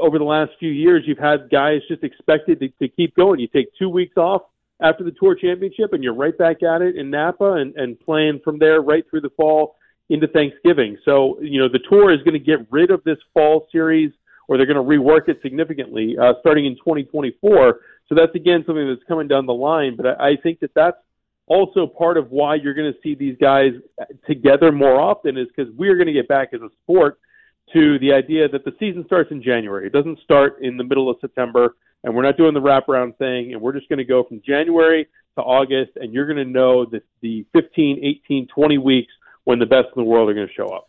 over 0.00 0.18
the 0.18 0.24
last 0.24 0.52
few 0.58 0.70
years, 0.70 1.04
you've 1.06 1.18
had 1.18 1.50
guys 1.50 1.80
just 1.88 2.04
expected 2.04 2.60
to, 2.60 2.68
to 2.80 2.88
keep 2.88 3.14
going. 3.16 3.40
You 3.40 3.48
take 3.48 3.68
two 3.78 3.88
weeks 3.88 4.16
off 4.16 4.42
after 4.80 5.02
the 5.02 5.10
Tour 5.10 5.34
Championship, 5.34 5.92
and 5.92 6.02
you're 6.02 6.14
right 6.14 6.36
back 6.36 6.62
at 6.62 6.82
it 6.82 6.96
in 6.96 7.10
Napa 7.10 7.54
and, 7.54 7.74
and 7.76 7.98
playing 7.98 8.40
from 8.44 8.58
there 8.58 8.80
right 8.80 9.04
through 9.10 9.22
the 9.22 9.30
fall 9.30 9.76
into 10.08 10.28
Thanksgiving. 10.28 10.96
So, 11.04 11.38
you 11.40 11.60
know, 11.60 11.68
the 11.68 11.80
Tour 11.90 12.12
is 12.12 12.22
going 12.22 12.34
to 12.34 12.38
get 12.38 12.70
rid 12.70 12.90
of 12.90 13.02
this 13.04 13.18
fall 13.34 13.66
series, 13.72 14.12
or 14.46 14.56
they're 14.56 14.66
going 14.66 14.76
to 14.76 14.82
rework 14.82 15.28
it 15.28 15.38
significantly 15.42 16.16
uh, 16.20 16.34
starting 16.40 16.66
in 16.66 16.76
2024. 16.76 17.80
So 18.08 18.14
that's 18.14 18.34
again 18.34 18.64
something 18.66 18.88
that's 18.88 19.06
coming 19.06 19.28
down 19.28 19.44
the 19.46 19.52
line. 19.52 19.96
But 19.96 20.20
I, 20.20 20.30
I 20.30 20.36
think 20.42 20.60
that 20.60 20.70
that's 20.74 20.96
also 21.48 21.86
part 21.86 22.16
of 22.16 22.30
why 22.30 22.54
you're 22.54 22.74
going 22.74 22.92
to 22.92 22.98
see 23.02 23.14
these 23.14 23.36
guys 23.40 23.72
together 24.26 24.70
more 24.72 25.00
often 25.00 25.36
is 25.36 25.48
because 25.54 25.72
we're 25.76 25.96
going 25.96 26.06
to 26.06 26.12
get 26.12 26.28
back 26.28 26.50
as 26.52 26.60
a 26.60 26.68
sport 26.82 27.18
to 27.72 27.98
the 27.98 28.12
idea 28.12 28.48
that 28.48 28.64
the 28.64 28.72
season 28.78 29.04
starts 29.06 29.30
in 29.30 29.42
January. 29.42 29.86
It 29.86 29.92
doesn't 29.92 30.18
start 30.20 30.58
in 30.62 30.76
the 30.76 30.84
middle 30.84 31.10
of 31.10 31.16
September, 31.20 31.76
and 32.04 32.14
we're 32.14 32.22
not 32.22 32.36
doing 32.36 32.54
the 32.54 32.60
wraparound 32.60 33.16
thing, 33.18 33.52
and 33.52 33.60
we're 33.60 33.72
just 33.72 33.88
going 33.88 33.98
to 33.98 34.04
go 34.04 34.24
from 34.24 34.40
January 34.46 35.06
to 35.36 35.42
August, 35.42 35.92
and 35.96 36.12
you're 36.12 36.26
going 36.26 36.44
to 36.44 36.50
know 36.50 36.84
that 36.86 37.02
the 37.20 37.44
15, 37.52 38.00
18, 38.26 38.48
20 38.54 38.78
weeks 38.78 39.12
when 39.44 39.58
the 39.58 39.66
best 39.66 39.86
in 39.96 40.02
the 40.02 40.08
world 40.08 40.28
are 40.28 40.34
going 40.34 40.48
to 40.48 40.54
show 40.54 40.68
up. 40.68 40.88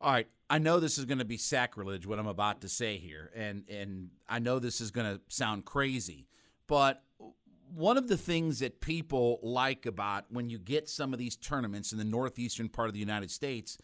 All 0.00 0.12
right. 0.12 0.26
I 0.50 0.58
know 0.58 0.80
this 0.80 0.96
is 0.96 1.04
going 1.04 1.18
to 1.18 1.26
be 1.26 1.36
sacrilege 1.36 2.06
what 2.06 2.18
I'm 2.18 2.26
about 2.26 2.62
to 2.62 2.70
say 2.70 2.96
here, 2.96 3.30
and 3.34 3.64
and 3.68 4.08
I 4.26 4.38
know 4.38 4.58
this 4.58 4.80
is 4.80 4.90
going 4.90 5.06
to 5.06 5.20
sound 5.28 5.66
crazy, 5.66 6.26
but 6.66 7.02
one 7.74 7.96
of 7.96 8.08
the 8.08 8.16
things 8.16 8.60
that 8.60 8.80
people 8.80 9.38
like 9.42 9.86
about 9.86 10.24
when 10.30 10.50
you 10.50 10.58
get 10.58 10.88
some 10.88 11.12
of 11.12 11.18
these 11.18 11.36
tournaments 11.36 11.92
in 11.92 11.98
the 11.98 12.04
northeastern 12.04 12.68
part 12.68 12.88
of 12.88 12.94
the 12.94 13.00
United 13.00 13.30
States 13.30 13.78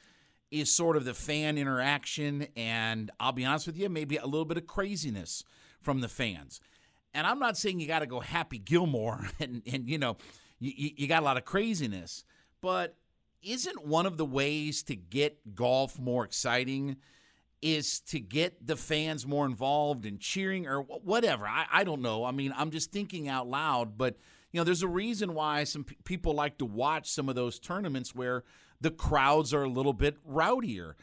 is 0.51 0.71
sort 0.71 0.97
of 0.97 1.05
the 1.05 1.15
fan 1.15 1.59
interaction, 1.59 2.47
and 2.57 3.11
I'll 3.19 3.33
be 3.33 3.45
honest 3.45 3.67
with 3.67 3.77
you, 3.77 3.89
maybe 3.89 4.17
a 4.17 4.27
little 4.27 4.45
bit 4.45 4.57
of 4.57 4.67
craziness 4.67 5.43
from 5.81 6.01
the 6.01 6.09
fans. 6.09 6.61
And 7.13 7.27
I'm 7.27 7.39
not 7.39 7.57
saying 7.57 7.81
you 7.81 7.87
got 7.87 8.01
to 8.01 8.07
go 8.07 8.21
Happy 8.21 8.59
Gilmore 8.59 9.29
and, 9.41 9.63
and 9.71 9.89
you 9.89 9.99
know, 9.99 10.17
you, 10.61 10.91
you 10.97 11.09
got 11.09 11.23
a 11.23 11.25
lot 11.25 11.37
of 11.37 11.45
craziness, 11.45 12.25
but 12.61 12.97
isn't 13.43 13.87
one 13.87 14.07
of 14.07 14.17
the 14.17 14.25
ways 14.25 14.83
to 14.85 14.97
get 14.97 15.55
golf 15.55 15.99
more 15.99 16.25
exciting 16.25 16.97
is 17.65 18.01
to 18.01 18.21
get 18.21 18.67
the 18.67 18.77
fans 18.77 19.27
more 19.27 19.47
involved 19.47 20.05
in 20.05 20.19
cheering 20.19 20.67
or 20.67 20.83
whatever? 20.83 21.49
I, 21.49 21.65
I 21.73 21.83
don't 21.83 22.03
know. 22.03 22.25
I 22.25 22.31
mean, 22.31 22.53
I'm 22.55 22.71
just 22.71 22.93
thinking 22.93 23.27
out 23.27 23.49
loud, 23.49 23.97
but 23.97 24.19
you 24.53 24.61
know, 24.61 24.65
there's 24.65 24.83
a 24.83 24.89
reason 24.89 25.33
why 25.33 25.65
some 25.65 25.83
p- 25.85 25.97
people 26.05 26.35
like 26.35 26.59
to 26.59 26.67
watch 26.67 27.11
some 27.11 27.31
of 27.31 27.35
those 27.35 27.59
tournaments 27.59 28.15
where 28.15 28.45
the 28.83 28.91
crowds 28.91 29.55
are 29.55 29.63
a 29.65 29.69
little 29.69 29.95
bit 29.95 30.19
rowdier. 30.29 30.95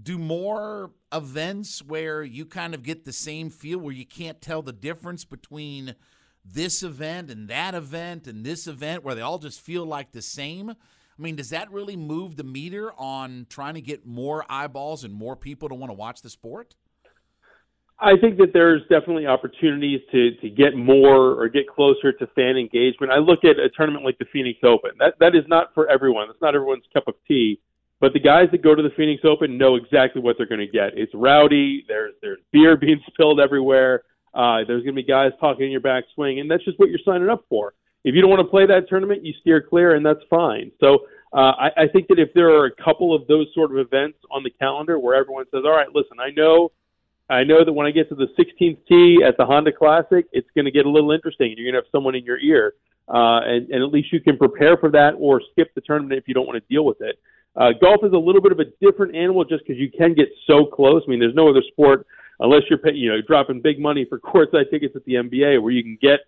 do 0.00 0.18
more 0.18 0.90
events 1.12 1.82
where 1.82 2.22
you 2.22 2.44
kind 2.44 2.74
of 2.74 2.82
get 2.82 3.04
the 3.04 3.12
same 3.12 3.50
feel 3.50 3.78
where 3.78 3.94
you 3.94 4.06
can't 4.06 4.40
tell 4.40 4.62
the 4.62 4.72
difference 4.72 5.24
between 5.24 5.94
this 6.44 6.82
event 6.82 7.30
and 7.30 7.48
that 7.48 7.74
event 7.74 8.26
and 8.26 8.44
this 8.44 8.66
event 8.66 9.02
where 9.02 9.14
they 9.14 9.20
all 9.20 9.38
just 9.38 9.60
feel 9.60 9.84
like 9.86 10.12
the 10.12 10.22
same? 10.22 10.74
I 11.18 11.22
mean, 11.22 11.36
does 11.36 11.50
that 11.50 11.70
really 11.70 11.96
move 11.96 12.36
the 12.36 12.44
meter 12.44 12.92
on 12.92 13.46
trying 13.48 13.74
to 13.74 13.80
get 13.80 14.06
more 14.06 14.44
eyeballs 14.48 15.04
and 15.04 15.12
more 15.12 15.36
people 15.36 15.68
to 15.68 15.74
want 15.74 15.90
to 15.90 15.94
watch 15.94 16.22
the 16.22 16.30
sport? 16.30 16.74
I 17.98 18.16
think 18.20 18.38
that 18.38 18.52
there's 18.52 18.82
definitely 18.82 19.26
opportunities 19.26 20.00
to 20.10 20.34
to 20.40 20.50
get 20.50 20.76
more 20.76 21.40
or 21.40 21.48
get 21.48 21.68
closer 21.68 22.12
to 22.12 22.26
fan 22.28 22.56
engagement. 22.56 23.12
I 23.12 23.18
look 23.18 23.44
at 23.44 23.60
a 23.60 23.68
tournament 23.76 24.04
like 24.04 24.18
the 24.18 24.24
Phoenix 24.32 24.58
Open. 24.64 24.90
That 24.98 25.14
that 25.20 25.36
is 25.36 25.44
not 25.46 25.72
for 25.72 25.88
everyone. 25.88 26.26
That's 26.26 26.42
not 26.42 26.56
everyone's 26.56 26.84
cup 26.92 27.06
of 27.06 27.14
tea. 27.28 27.60
But 28.00 28.12
the 28.12 28.18
guys 28.18 28.48
that 28.50 28.62
go 28.62 28.74
to 28.74 28.82
the 28.82 28.90
Phoenix 28.96 29.22
Open 29.24 29.56
know 29.56 29.76
exactly 29.76 30.20
what 30.20 30.34
they're 30.36 30.48
going 30.48 30.58
to 30.58 30.66
get. 30.66 30.98
It's 30.98 31.12
rowdy. 31.14 31.84
There's 31.86 32.14
there's 32.20 32.40
beer 32.52 32.76
being 32.80 33.00
spilled 33.06 33.38
everywhere. 33.38 34.02
Uh, 34.34 34.64
there's 34.66 34.82
going 34.82 34.96
to 34.96 35.02
be 35.02 35.04
guys 35.04 35.30
talking 35.38 35.66
in 35.66 35.70
your 35.70 35.80
backswing, 35.80 36.40
and 36.40 36.50
that's 36.50 36.64
just 36.64 36.80
what 36.80 36.88
you're 36.88 36.98
signing 37.04 37.28
up 37.28 37.44
for. 37.48 37.74
If 38.04 38.14
you 38.14 38.20
don't 38.20 38.30
want 38.30 38.40
to 38.40 38.50
play 38.50 38.66
that 38.66 38.88
tournament, 38.88 39.24
you 39.24 39.32
steer 39.40 39.60
clear, 39.60 39.94
and 39.94 40.04
that's 40.04 40.22
fine. 40.28 40.72
So 40.80 41.06
uh, 41.32 41.52
I, 41.58 41.70
I 41.76 41.88
think 41.92 42.08
that 42.08 42.18
if 42.18 42.34
there 42.34 42.50
are 42.50 42.66
a 42.66 42.74
couple 42.82 43.14
of 43.14 43.26
those 43.26 43.46
sort 43.54 43.70
of 43.70 43.78
events 43.78 44.18
on 44.30 44.42
the 44.42 44.50
calendar 44.50 44.98
where 44.98 45.14
everyone 45.14 45.44
says, 45.50 45.62
"All 45.64 45.70
right, 45.70 45.88
listen, 45.94 46.18
I 46.20 46.30
know 46.30 46.72
I 47.30 47.44
know 47.44 47.64
that 47.64 47.72
when 47.72 47.86
I 47.86 47.90
get 47.90 48.08
to 48.10 48.14
the 48.14 48.28
16th 48.38 48.78
tee 48.88 49.24
at 49.26 49.36
the 49.38 49.46
Honda 49.46 49.72
Classic, 49.72 50.26
it's 50.32 50.48
going 50.54 50.66
to 50.66 50.70
get 50.70 50.84
a 50.84 50.90
little 50.90 51.12
interesting. 51.12 51.54
You're 51.56 51.72
going 51.72 51.80
to 51.80 51.86
have 51.86 51.90
someone 51.92 52.14
in 52.14 52.24
your 52.24 52.38
ear, 52.38 52.74
uh, 53.08 53.40
and, 53.44 53.70
and 53.70 53.82
at 53.82 53.92
least 53.92 54.12
you 54.12 54.20
can 54.20 54.36
prepare 54.36 54.76
for 54.76 54.90
that 54.90 55.14
or 55.18 55.40
skip 55.52 55.74
the 55.74 55.80
tournament 55.80 56.18
if 56.18 56.28
you 56.28 56.34
don't 56.34 56.46
want 56.46 56.62
to 56.62 56.68
deal 56.74 56.84
with 56.84 57.00
it. 57.00 57.18
Uh, 57.54 57.70
golf 57.80 58.00
is 58.02 58.12
a 58.12 58.18
little 58.18 58.40
bit 58.40 58.52
of 58.52 58.58
a 58.60 58.64
different 58.80 59.14
animal 59.14 59.44
just 59.44 59.62
because 59.66 59.78
you 59.78 59.90
can 59.90 60.14
get 60.14 60.28
so 60.46 60.66
close. 60.66 61.02
I 61.06 61.10
mean, 61.10 61.20
there's 61.20 61.34
no 61.34 61.48
other 61.48 61.62
sport 61.68 62.06
unless 62.40 62.62
you're 62.68 62.78
pay, 62.78 62.92
you 62.94 63.10
know 63.10 63.20
dropping 63.26 63.60
big 63.60 63.78
money 63.78 64.04
for 64.04 64.18
courtside 64.20 64.70
tickets 64.70 64.94
at 64.96 65.04
the 65.04 65.14
NBA 65.14 65.62
where 65.62 65.72
you 65.72 65.82
can 65.82 65.98
get 66.00 66.20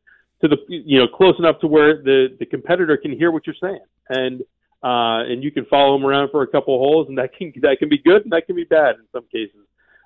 to 0.45 0.49
the 0.49 0.57
you 0.69 0.99
know 0.99 1.09
close 1.09 1.35
enough 1.39 1.59
to 1.61 1.67
where 1.67 2.03
the 2.03 2.37
the 2.39 2.47
competitor 2.47 2.97
can 2.97 3.13
hear 3.13 3.31
what 3.31 3.47
you're 3.47 3.57
saying 3.61 3.81
and 4.11 4.43
uh, 4.83 5.25
and 5.25 5.43
you 5.43 5.51
can 5.51 5.65
follow 5.67 5.97
them 5.97 6.07
around 6.07 6.31
for 6.31 6.43
a 6.43 6.47
couple 6.47 6.79
holes 6.79 7.09
and 7.09 7.17
that 7.17 7.33
can 7.37 7.53
that 7.63 7.77
can 7.79 7.89
be 7.89 7.99
good 7.99 8.23
and 8.23 8.33
that 8.33 8.47
can 8.47 8.55
be 8.55 8.65
bad 8.65 8.97
in 8.97 9.07
some 9.13 9.25
cases. 9.33 9.61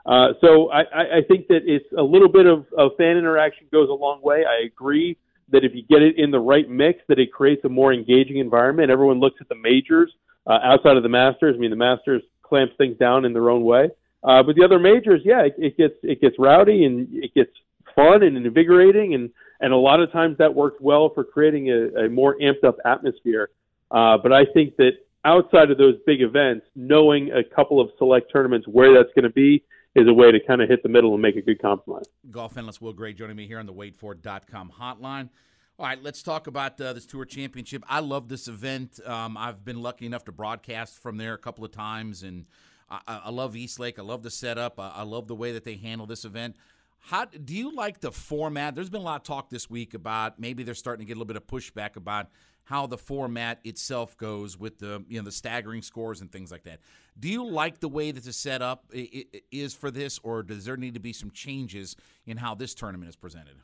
Uh, 0.07 0.29
so 0.41 0.71
I, 0.71 1.19
I 1.19 1.21
think 1.27 1.49
that 1.49 1.63
it's 1.67 1.85
a 1.99 2.03
little 2.03 2.29
bit 2.29 2.47
of, 2.47 2.65
of 2.79 2.93
fan 2.97 3.19
interaction 3.19 3.67
goes 3.71 3.91
a 3.91 3.93
long 3.93 4.23
way. 4.23 4.45
I 4.49 4.65
agree 4.65 5.19
that 5.51 5.65
if 5.65 5.75
you 5.75 5.83
get 5.83 6.01
it 6.01 6.19
in 6.19 6.31
the 6.31 6.39
right 6.39 6.69
mix, 6.71 7.01
that 7.09 7.19
it 7.19 7.31
creates 7.31 7.63
a 7.65 7.69
more 7.69 7.93
engaging 7.93 8.39
environment. 8.39 8.91
Everyone 8.91 9.21
looks 9.21 9.37
at 9.41 9.49
the 9.49 9.57
majors 9.57 10.11
uh, 10.47 10.61
outside 10.63 10.97
of 10.97 11.03
the 11.03 11.11
Masters. 11.11 11.57
I 11.57 11.61
mean, 11.61 11.71
the 11.71 11.77
Masters 11.77 12.23
clamps 12.43 12.73
things 12.79 12.97
down 12.97 13.27
in 13.27 13.35
their 13.35 13.51
own 13.51 13.65
way, 13.65 13.91
uh, 14.23 14.43
but 14.43 14.55
the 14.57 14.65
other 14.65 14.79
majors, 14.79 15.21
yeah, 15.25 15.43
it, 15.43 15.55
it 15.59 15.77
gets 15.77 15.95
it 16.03 16.23
gets 16.23 16.37
rowdy 16.39 16.85
and 16.85 17.09
it 17.13 17.35
gets 17.35 17.51
fun 17.95 18.23
and 18.23 18.37
invigorating, 18.47 19.13
and 19.13 19.29
and 19.61 19.73
a 19.73 19.77
lot 19.77 20.01
of 20.01 20.13
times 20.13 20.39
that 20.39 20.55
works 20.55 20.77
well 20.81 21.11
for 21.15 21.25
creating 21.25 21.71
a, 21.71 22.05
a 22.05 22.09
more 22.09 22.37
amped 22.41 22.65
up 22.65 22.77
atmosphere. 22.85 23.51
Uh, 23.91 24.19
but 24.23 24.33
I 24.33 24.45
think 24.45 24.77
that 24.77 24.93
outside 25.25 25.71
of 25.71 25.79
those 25.79 25.97
big 26.07 26.23
events, 26.23 26.67
knowing 26.77 27.31
a 27.33 27.43
couple 27.43 27.81
of 27.81 27.91
select 27.99 28.31
tournaments 28.33 28.67
where 28.69 28.95
that's 28.95 29.13
going 29.15 29.25
to 29.25 29.31
be 29.31 29.65
is 29.95 30.07
a 30.07 30.13
way 30.13 30.31
to 30.31 30.39
kind 30.47 30.63
of 30.63 30.69
hit 30.69 30.83
the 30.83 30.89
middle 30.89 31.13
and 31.13 31.23
make 31.23 31.37
a 31.37 31.43
good 31.43 31.61
compromise. 31.61 32.05
Golf 32.31 32.57
analyst 32.57 32.81
Will 32.81 32.93
Gray 32.93 33.13
joining 33.13 33.37
me 33.37 33.47
here 33.47 33.59
on 33.59 33.67
the 33.67 33.73
WadeFord.com 33.73 34.73
hotline. 34.79 35.31
All 35.79 35.87
right, 35.87 36.03
let's 36.03 36.23
talk 36.23 36.49
about 36.49 36.81
uh, 36.81 36.93
this 36.93 37.07
Tour 37.07 37.25
Championship. 37.25 37.85
I 37.89 38.01
love 38.01 38.29
this 38.29 38.49
event. 38.49 38.99
Um, 39.07 39.37
I've 39.37 39.65
been 39.65 39.81
lucky 39.81 40.07
enough 40.07 40.25
to 40.25 40.33
broadcast 40.33 40.99
from 40.99 41.19
there 41.19 41.35
a 41.35 41.39
couple 41.39 41.65
of 41.65 41.71
times, 41.71 42.25
and 42.25 42.47
I, 42.91 43.01
I 43.07 43.31
love 43.31 43.55
East 43.55 43.79
Lake. 43.79 43.99
I 43.99 44.03
love 44.03 44.23
the 44.23 44.31
setup. 44.31 44.81
I, 44.81 44.89
I, 44.89 45.03
love 45.03 45.29
the 45.29 45.37
way 45.37 45.53
that 45.53 45.65
they 45.65 45.77
handle 45.77 46.07
this 46.07 46.25
event. 46.25 46.57
How 47.01 47.25
do 47.25 47.55
you 47.55 47.75
like 47.75 48.01
the 48.01 48.13
format? 48.13 48.75
There's 48.75 48.91
been 48.91 49.01
a 49.01 49.05
lot 49.05 49.17
of 49.17 49.23
talk 49.23 49.51
this 49.51 49.71
week 49.71 49.95
about 49.95 50.39
maybe 50.39 50.63
they're 50.63 50.75
starting 50.75 51.07
to 51.07 51.09
get 51.09 51.17
a 51.17 51.19
little 51.19 51.27
bit 51.27 51.37
of 51.37 51.47
pushback 51.47 51.97
about 51.97 52.29
how 52.65 52.87
the 52.87 52.99
format 52.99 53.61
itself 53.65 54.15
goes 54.19 54.59
with 54.59 54.79
the 54.79 55.03
you 55.09 55.19
know 55.19 55.25
the 55.25 55.33
staggering 55.33 55.81
scores 55.81 56.21
and 56.21 56.31
things 56.31 56.53
like 56.53 56.65
that. 56.65 56.81
Do 57.19 57.29
you 57.29 57.47
like 57.49 57.81
the 57.81 57.89
way 57.89 58.11
that 58.11 58.25
the 58.25 58.33
setup 58.33 58.85
is 58.93 59.75
for 59.75 59.91
this, 59.91 60.21
or 60.23 60.43
does 60.43 60.67
there 60.67 60.77
need 60.77 60.95
to 60.95 61.01
be 61.01 61.15
some 61.15 61.31
changes 61.31 61.97
in 62.27 62.37
how 62.37 62.55
this 62.55 62.75
tournament 62.75 63.09
is 63.09 63.17
presented? 63.17 63.57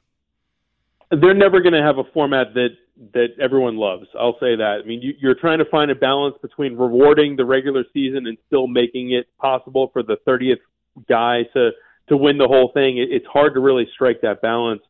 They're 1.10 1.34
never 1.34 1.60
going 1.60 1.74
to 1.74 1.82
have 1.82 1.98
a 1.98 2.04
format 2.14 2.54
that 2.54 2.70
that 3.12 3.28
everyone 3.40 3.76
loves. 3.76 4.06
I'll 4.18 4.38
say 4.40 4.56
that. 4.56 4.80
I 4.82 4.86
mean, 4.86 5.02
you, 5.02 5.12
you're 5.20 5.34
trying 5.34 5.58
to 5.58 5.64
find 5.66 5.90
a 5.90 5.94
balance 5.94 6.36
between 6.40 6.76
rewarding 6.76 7.36
the 7.36 7.44
regular 7.44 7.84
season 7.92 8.26
and 8.26 8.38
still 8.46 8.68
making 8.68 9.12
it 9.12 9.26
possible 9.38 9.90
for 9.92 10.02
the 10.02 10.16
30th 10.26 10.60
guy 11.08 11.42
to 11.52 11.70
to 12.08 12.16
win 12.16 12.38
the 12.38 12.48
whole 12.48 12.70
thing. 12.72 12.98
It, 12.98 13.10
it's 13.10 13.26
hard 13.26 13.54
to 13.54 13.60
really 13.60 13.88
strike 13.92 14.20
that 14.22 14.42
balance. 14.42 14.82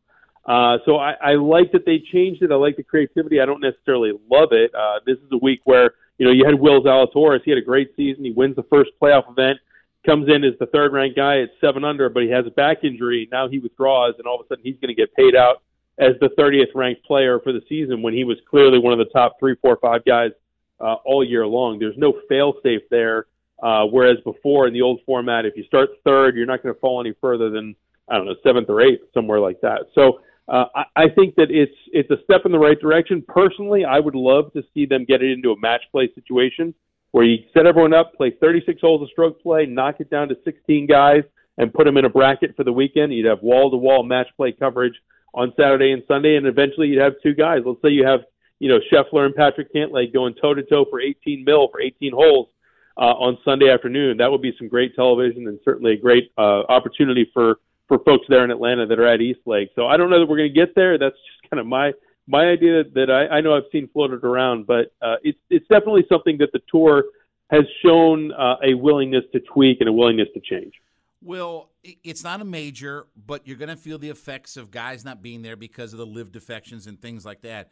Uh, 0.47 0.79
so 0.85 0.97
I, 0.97 1.13
I 1.23 1.35
like 1.35 1.73
that 1.73 1.87
they 1.87 1.99
changed 2.13 2.43
it. 2.43 2.53
I 2.53 2.57
like 2.57 2.77
the 2.77 2.83
creativity. 2.83 3.41
I 3.41 3.47
don't 3.47 3.61
necessarily 3.61 4.13
love 4.31 4.51
it. 4.53 4.75
Uh, 4.75 5.01
this 5.07 5.17
is 5.17 5.29
a 5.33 5.39
week 5.39 5.61
where 5.65 5.93
you 6.19 6.27
know 6.27 6.33
you 6.33 6.45
had 6.45 6.55
Will 6.55 6.83
Zalatoris. 6.83 7.41
He 7.45 7.51
had 7.51 7.59
a 7.59 7.65
great 7.65 7.97
season. 7.97 8.25
He 8.25 8.33
wins 8.33 8.57
the 8.57 8.65
first 8.65 8.91
playoff 9.01 9.31
event. 9.31 9.59
Comes 10.05 10.29
in 10.29 10.45
as 10.45 10.53
the 10.61 10.67
third 10.67 10.93
ranked 10.93 11.17
guy 11.17 11.41
at 11.41 11.49
seven 11.63 11.83
under, 11.83 12.11
but 12.11 12.23
he 12.23 12.29
has 12.29 12.47
a 12.47 12.51
back 12.51 12.85
injury. 12.85 13.27
Now 13.33 13.49
he 13.49 13.59
withdraws, 13.59 14.15
and 14.19 14.27
all 14.27 14.39
of 14.39 14.45
a 14.45 14.49
sudden 14.49 14.65
he's 14.65 14.77
going 14.77 14.95
to 14.95 14.95
get 14.95 15.15
paid 15.15 15.35
out 15.35 15.63
as 15.99 16.13
the 16.21 16.29
30th 16.39 16.75
ranked 16.75 17.05
player 17.05 17.41
for 17.41 17.53
the 17.53 17.63
season 17.69 18.03
when 18.03 18.13
he 18.13 18.25
was 18.25 18.37
clearly 18.51 18.79
one 18.79 18.93
of 18.93 18.99
the 18.99 19.13
top 19.13 19.37
three, 19.39 19.55
four, 19.63 19.79
five 19.81 20.05
guys 20.05 20.33
uh, 20.81 20.97
all 21.05 21.25
year 21.25 21.47
long. 21.47 21.79
There's 21.79 21.97
no 21.97 22.21
fail 22.29 22.55
safe 22.63 22.83
there. 22.91 23.27
Uh, 23.63 23.85
whereas 23.85 24.19
before 24.25 24.67
in 24.67 24.73
the 24.73 24.83
old 24.83 25.01
format, 25.07 25.47
if 25.47 25.57
you 25.57 25.65
start 25.65 25.91
third, 26.05 26.37
you're 26.37 26.47
not 26.47 26.63
going 26.63 26.75
to 26.75 26.81
fall 26.81 27.01
any 27.01 27.15
further 27.21 27.51
than 27.51 27.75
I 28.09 28.17
don't 28.17 28.27
know 28.27 28.35
seventh 28.43 28.69
or 28.69 28.81
eighth, 28.81 29.03
somewhere 29.15 29.41
like 29.41 29.61
that. 29.63 29.87
So 29.95 30.21
uh, 30.49 30.67
I, 30.75 30.85
I 30.97 31.09
think 31.09 31.37
that 31.37 31.51
it's 31.51 31.75
it's 31.93 32.11
a 32.11 32.23
step 32.25 32.43
in 32.45 32.53
the 32.53 32.59
right 32.59 32.79
direction. 32.79 33.25
Personally, 33.27 33.85
I 33.85 34.01
would 34.01 34.15
love 34.15 34.53
to 34.53 34.63
see 34.75 34.87
them 34.87 35.05
get 35.05 35.23
it 35.23 35.31
into 35.31 35.53
a 35.53 35.61
match 35.61 35.83
play 35.91 36.11
situation 36.15 36.75
where 37.13 37.25
you 37.25 37.39
set 37.55 37.65
everyone 37.67 37.95
up, 37.95 38.13
play 38.15 38.33
36 38.41 38.81
holes 38.81 39.03
of 39.03 39.09
stroke 39.11 39.41
play, 39.41 39.67
knock 39.67 39.97
it 40.01 40.11
down 40.11 40.29
to 40.29 40.37
16 40.45 40.87
guys, 40.87 41.23
and 41.59 41.73
put 41.73 41.85
them 41.85 41.97
in 41.97 42.05
a 42.05 42.11
bracket 42.11 42.57
for 42.57 42.65
the 42.65 42.73
weekend. 42.73 43.15
You'd 43.15 43.27
have 43.27 43.41
wall 43.41 43.71
to 43.71 43.77
wall 43.77 44.03
match 44.03 44.27
play 44.37 44.53
coverage 44.53 44.95
on 45.33 45.53
Saturday 45.57 45.93
and 45.93 46.03
Sunday, 46.07 46.37
and 46.37 46.47
eventually 46.47 46.89
you'd 46.89 47.01
have 47.01 47.15
two 47.23 47.35
guys. 47.35 47.61
Let's 47.65 47.81
say 47.83 47.91
you 47.91 48.05
have 48.05 48.21
you 48.59 48.69
know 48.69 48.81
Scheffler 48.93 49.25
and 49.25 49.35
Patrick 49.35 49.73
Cantlay 49.73 50.13
going 50.13 50.35
toe 50.35 50.55
to 50.55 50.63
toe 50.63 50.85
for 50.91 51.01
18 51.01 51.45
mil 51.45 51.69
for 51.69 51.81
18 51.81 52.13
holes 52.13 52.49
uh, 52.97 53.15
on 53.15 53.39
Sunday 53.45 53.71
afternoon. 53.71 54.19
That 54.19 54.31
would 54.31 54.43
be 54.43 54.55
some 54.59 54.69
great 54.69 54.95
television 54.95 55.49
and 55.49 55.59
certainly 55.65 55.93
a 55.93 55.97
great 55.97 56.33
uh, 56.39 56.63
opportunity 56.69 57.31
for 57.33 57.59
for 57.87 57.99
folks 57.99 58.25
there 58.31 58.45
in 58.45 58.51
Atlanta 58.51 58.87
that 58.87 58.99
are 58.99 59.07
at 59.07 59.21
East 59.21 59.41
Lake. 59.45 59.71
So 59.75 59.87
I 59.87 59.99
don't 59.99 60.09
know 60.09 60.19
that 60.19 60.27
we're 60.27 60.39
going 60.39 60.53
to 60.53 60.55
get 60.55 60.75
there. 60.75 60.97
That's 60.97 61.17
just 61.17 61.51
kind 61.51 61.61
of 61.61 61.67
my 61.67 61.93
my 62.27 62.47
idea 62.47 62.85
that, 62.95 63.11
I, 63.11 63.37
I 63.37 63.41
know 63.43 63.55
I've 63.55 63.65
seen 63.71 63.89
floated 63.93 64.25
around, 64.25 64.67
but 64.67 64.93
uh, 65.03 65.17
it's 65.23 65.39
it's 65.51 65.67
definitely 65.69 66.05
something 66.09 66.39
that 66.39 66.53
the 66.53 66.61
tour 66.71 67.05
has 67.51 67.65
shown 67.85 68.33
uh, 68.33 68.57
a 68.65 68.75
willingness 68.75 69.25
to 69.33 69.41
tweak 69.41 69.81
and 69.81 69.89
a 69.89 69.93
willingness 69.93 70.29
to 70.35 70.41
change. 70.41 70.73
Well, 71.21 71.71
it's 71.83 72.25
not 72.25 72.41
a 72.41 72.45
major, 72.45 73.07
but 73.15 73.47
you're 73.47 73.57
going 73.57 73.71
to 73.71 73.77
feel 73.77 73.99
the 73.99 74.11
effects 74.11 74.57
of 74.57 74.71
guys 74.71 75.05
not 75.05 75.23
being 75.23 75.43
there 75.43 75.57
because 75.57 75.93
of 75.93 75.99
the 75.99 76.07
LIV 76.07 76.33
defections 76.33 76.87
and 76.87 77.01
things 77.01 77.25
like 77.25 77.43
that. 77.43 77.71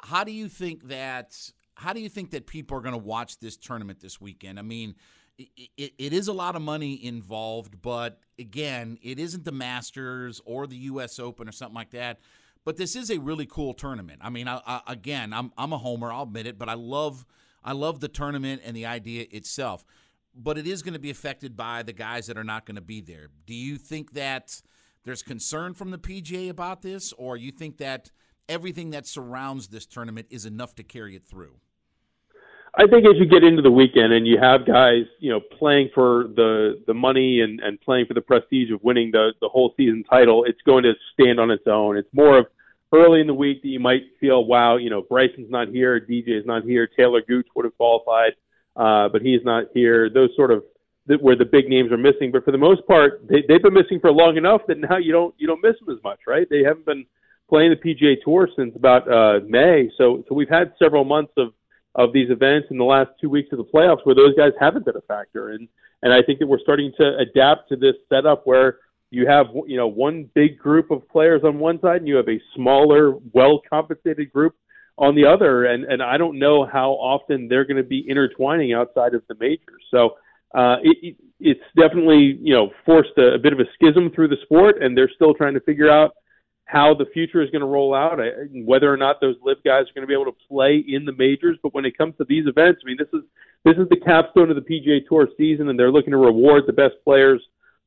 How 0.00 0.24
do 0.24 0.32
you 0.32 0.48
think 0.48 0.88
that? 0.88 1.36
How 1.76 1.92
do 1.92 2.00
you 2.00 2.08
think 2.08 2.30
that 2.30 2.46
people 2.46 2.76
are 2.76 2.80
going 2.80 2.92
to 2.94 2.98
watch 2.98 3.38
this 3.38 3.56
tournament 3.56 4.00
this 4.00 4.20
weekend? 4.20 4.58
I 4.58 4.62
mean, 4.62 4.94
it, 5.38 5.92
it 5.98 6.12
is 6.12 6.28
a 6.28 6.32
lot 6.32 6.56
of 6.56 6.62
money 6.62 7.04
involved, 7.04 7.82
but 7.82 8.20
again, 8.38 8.98
it 9.02 9.18
isn't 9.18 9.44
the 9.44 9.52
Masters 9.52 10.40
or 10.44 10.66
the 10.66 10.76
U.S. 10.76 11.18
Open 11.18 11.48
or 11.48 11.52
something 11.52 11.74
like 11.74 11.90
that. 11.90 12.20
But 12.64 12.76
this 12.76 12.96
is 12.96 13.10
a 13.10 13.18
really 13.18 13.46
cool 13.46 13.74
tournament. 13.74 14.20
I 14.22 14.30
mean, 14.30 14.48
I, 14.48 14.60
I, 14.66 14.80
again, 14.86 15.32
I'm 15.32 15.52
I'm 15.58 15.72
a 15.72 15.78
homer, 15.78 16.12
I'll 16.12 16.22
admit 16.22 16.46
it, 16.46 16.58
but 16.58 16.68
I 16.68 16.74
love 16.74 17.26
I 17.62 17.72
love 17.72 18.00
the 18.00 18.08
tournament 18.08 18.62
and 18.64 18.76
the 18.76 18.86
idea 18.86 19.26
itself. 19.30 19.84
But 20.34 20.58
it 20.58 20.66
is 20.66 20.82
going 20.82 20.94
to 20.94 21.00
be 21.00 21.10
affected 21.10 21.56
by 21.56 21.82
the 21.82 21.92
guys 21.92 22.26
that 22.26 22.36
are 22.36 22.44
not 22.44 22.66
going 22.66 22.74
to 22.76 22.82
be 22.82 23.00
there. 23.00 23.28
Do 23.46 23.54
you 23.54 23.76
think 23.76 24.14
that 24.14 24.62
there's 25.04 25.22
concern 25.22 25.74
from 25.74 25.90
the 25.90 25.98
PGA 25.98 26.48
about 26.48 26.82
this, 26.82 27.12
or 27.12 27.36
you 27.36 27.52
think 27.52 27.78
that 27.78 28.10
everything 28.48 28.90
that 28.90 29.06
surrounds 29.06 29.68
this 29.68 29.86
tournament 29.86 30.26
is 30.30 30.46
enough 30.46 30.74
to 30.76 30.82
carry 30.82 31.14
it 31.14 31.24
through? 31.24 31.58
I 32.76 32.86
think 32.88 33.06
as 33.06 33.14
you 33.16 33.26
get 33.26 33.44
into 33.44 33.62
the 33.62 33.70
weekend 33.70 34.12
and 34.12 34.26
you 34.26 34.36
have 34.40 34.66
guys, 34.66 35.04
you 35.20 35.30
know, 35.30 35.40
playing 35.40 35.90
for 35.94 36.24
the 36.34 36.82
the 36.86 36.94
money 36.94 37.40
and 37.40 37.60
and 37.60 37.80
playing 37.80 38.06
for 38.06 38.14
the 38.14 38.20
prestige 38.20 38.72
of 38.72 38.82
winning 38.82 39.10
the 39.12 39.32
the 39.40 39.48
whole 39.48 39.72
season 39.76 40.04
title, 40.08 40.44
it's 40.44 40.60
going 40.62 40.82
to 40.82 40.92
stand 41.12 41.38
on 41.38 41.50
its 41.50 41.66
own. 41.66 41.96
It's 41.96 42.08
more 42.12 42.38
of 42.38 42.46
early 42.92 43.20
in 43.20 43.26
the 43.26 43.34
week 43.34 43.62
that 43.62 43.68
you 43.68 43.80
might 43.80 44.02
feel, 44.20 44.44
wow, 44.44 44.76
you 44.76 44.90
know, 44.90 45.02
Bryson's 45.02 45.50
not 45.50 45.68
here, 45.68 46.00
DJ's 46.00 46.46
not 46.46 46.64
here, 46.64 46.86
Taylor 46.86 47.22
Gooch 47.22 47.46
would 47.54 47.64
have 47.64 47.76
qualified, 47.76 48.32
uh, 48.76 49.08
but 49.08 49.22
he's 49.22 49.44
not 49.44 49.64
here. 49.74 50.08
Those 50.08 50.30
sort 50.36 50.50
of 50.50 50.64
where 51.20 51.36
the 51.36 51.44
big 51.44 51.68
names 51.68 51.92
are 51.92 51.98
missing. 51.98 52.32
But 52.32 52.44
for 52.44 52.50
the 52.50 52.58
most 52.58 52.86
part, 52.86 53.26
they, 53.28 53.42
they've 53.46 53.62
been 53.62 53.74
missing 53.74 54.00
for 54.00 54.10
long 54.10 54.36
enough 54.36 54.62
that 54.68 54.78
now 54.78 54.96
you 54.96 55.12
don't 55.12 55.34
you 55.38 55.46
don't 55.46 55.62
miss 55.62 55.74
them 55.78 55.94
as 55.94 56.02
much, 56.02 56.20
right? 56.26 56.46
They 56.48 56.62
haven't 56.62 56.86
been 56.86 57.04
playing 57.48 57.70
the 57.70 57.76
PGA 57.76 58.16
Tour 58.24 58.48
since 58.56 58.74
about 58.74 59.10
uh, 59.10 59.40
May, 59.46 59.90
so 59.96 60.24
so 60.28 60.34
we've 60.34 60.48
had 60.48 60.72
several 60.78 61.04
months 61.04 61.32
of 61.36 61.52
of 61.94 62.12
these 62.12 62.30
events 62.30 62.68
in 62.70 62.78
the 62.78 62.84
last 62.84 63.10
two 63.20 63.30
weeks 63.30 63.50
of 63.52 63.58
the 63.58 63.64
playoffs 63.64 64.04
where 64.04 64.14
those 64.14 64.34
guys 64.34 64.52
haven't 64.58 64.84
been 64.84 64.96
a 64.96 65.02
factor. 65.02 65.50
And 65.50 65.68
and 66.02 66.12
I 66.12 66.22
think 66.22 66.38
that 66.40 66.46
we're 66.46 66.58
starting 66.58 66.92
to 66.98 67.16
adapt 67.16 67.68
to 67.70 67.76
this 67.76 67.94
setup 68.08 68.46
where 68.46 68.78
you 69.10 69.26
have 69.26 69.46
you 69.66 69.76
know 69.76 69.86
one 69.86 70.28
big 70.34 70.58
group 70.58 70.90
of 70.90 71.08
players 71.08 71.42
on 71.44 71.58
one 71.58 71.80
side 71.80 71.98
and 71.98 72.08
you 72.08 72.16
have 72.16 72.28
a 72.28 72.40
smaller, 72.54 73.14
well 73.32 73.60
compensated 73.68 74.32
group 74.32 74.54
on 74.98 75.14
the 75.14 75.24
other, 75.24 75.64
and 75.66 75.84
and 75.84 76.02
I 76.02 76.16
don't 76.18 76.38
know 76.38 76.66
how 76.66 76.92
often 76.92 77.48
they're 77.48 77.64
going 77.64 77.78
to 77.78 77.82
be 77.82 78.04
intertwining 78.08 78.72
outside 78.72 79.14
of 79.14 79.22
the 79.28 79.34
majors. 79.40 79.82
So 79.90 80.16
uh, 80.54 80.76
it, 80.82 81.16
it's 81.40 81.60
definitely 81.76 82.38
you 82.40 82.54
know 82.54 82.70
forced 82.84 83.16
a, 83.18 83.34
a 83.34 83.38
bit 83.38 83.52
of 83.52 83.60
a 83.60 83.64
schism 83.74 84.10
through 84.14 84.28
the 84.28 84.36
sport, 84.42 84.82
and 84.82 84.96
they're 84.96 85.10
still 85.14 85.34
trying 85.34 85.54
to 85.54 85.60
figure 85.60 85.90
out 85.90 86.12
how 86.74 86.92
the 86.92 87.06
future 87.14 87.40
is 87.40 87.50
going 87.50 87.60
to 87.60 87.66
roll 87.66 87.94
out, 87.94 88.18
whether 88.52 88.92
or 88.92 88.96
not 88.96 89.20
those 89.20 89.36
LIV 89.44 89.58
guys 89.64 89.82
are 89.82 89.94
going 89.94 90.02
to 90.02 90.08
be 90.08 90.12
able 90.12 90.24
to 90.24 90.36
play 90.48 90.84
in 90.86 91.04
the 91.04 91.12
majors. 91.12 91.56
But 91.62 91.72
when 91.72 91.84
it 91.84 91.96
comes 91.96 92.14
to 92.18 92.24
these 92.24 92.48
events, 92.48 92.80
I 92.82 92.86
mean, 92.88 92.96
this 92.98 93.08
is 93.14 93.24
this 93.64 93.76
is 93.76 93.88
the 93.90 94.00
capstone 94.04 94.50
of 94.50 94.56
the 94.56 94.62
PGA 94.62 95.06
Tour 95.08 95.28
season, 95.38 95.68
and 95.68 95.78
they're 95.78 95.92
looking 95.92 96.10
to 96.10 96.18
reward 96.18 96.64
the 96.66 96.72
best 96.72 96.94
players 97.04 97.40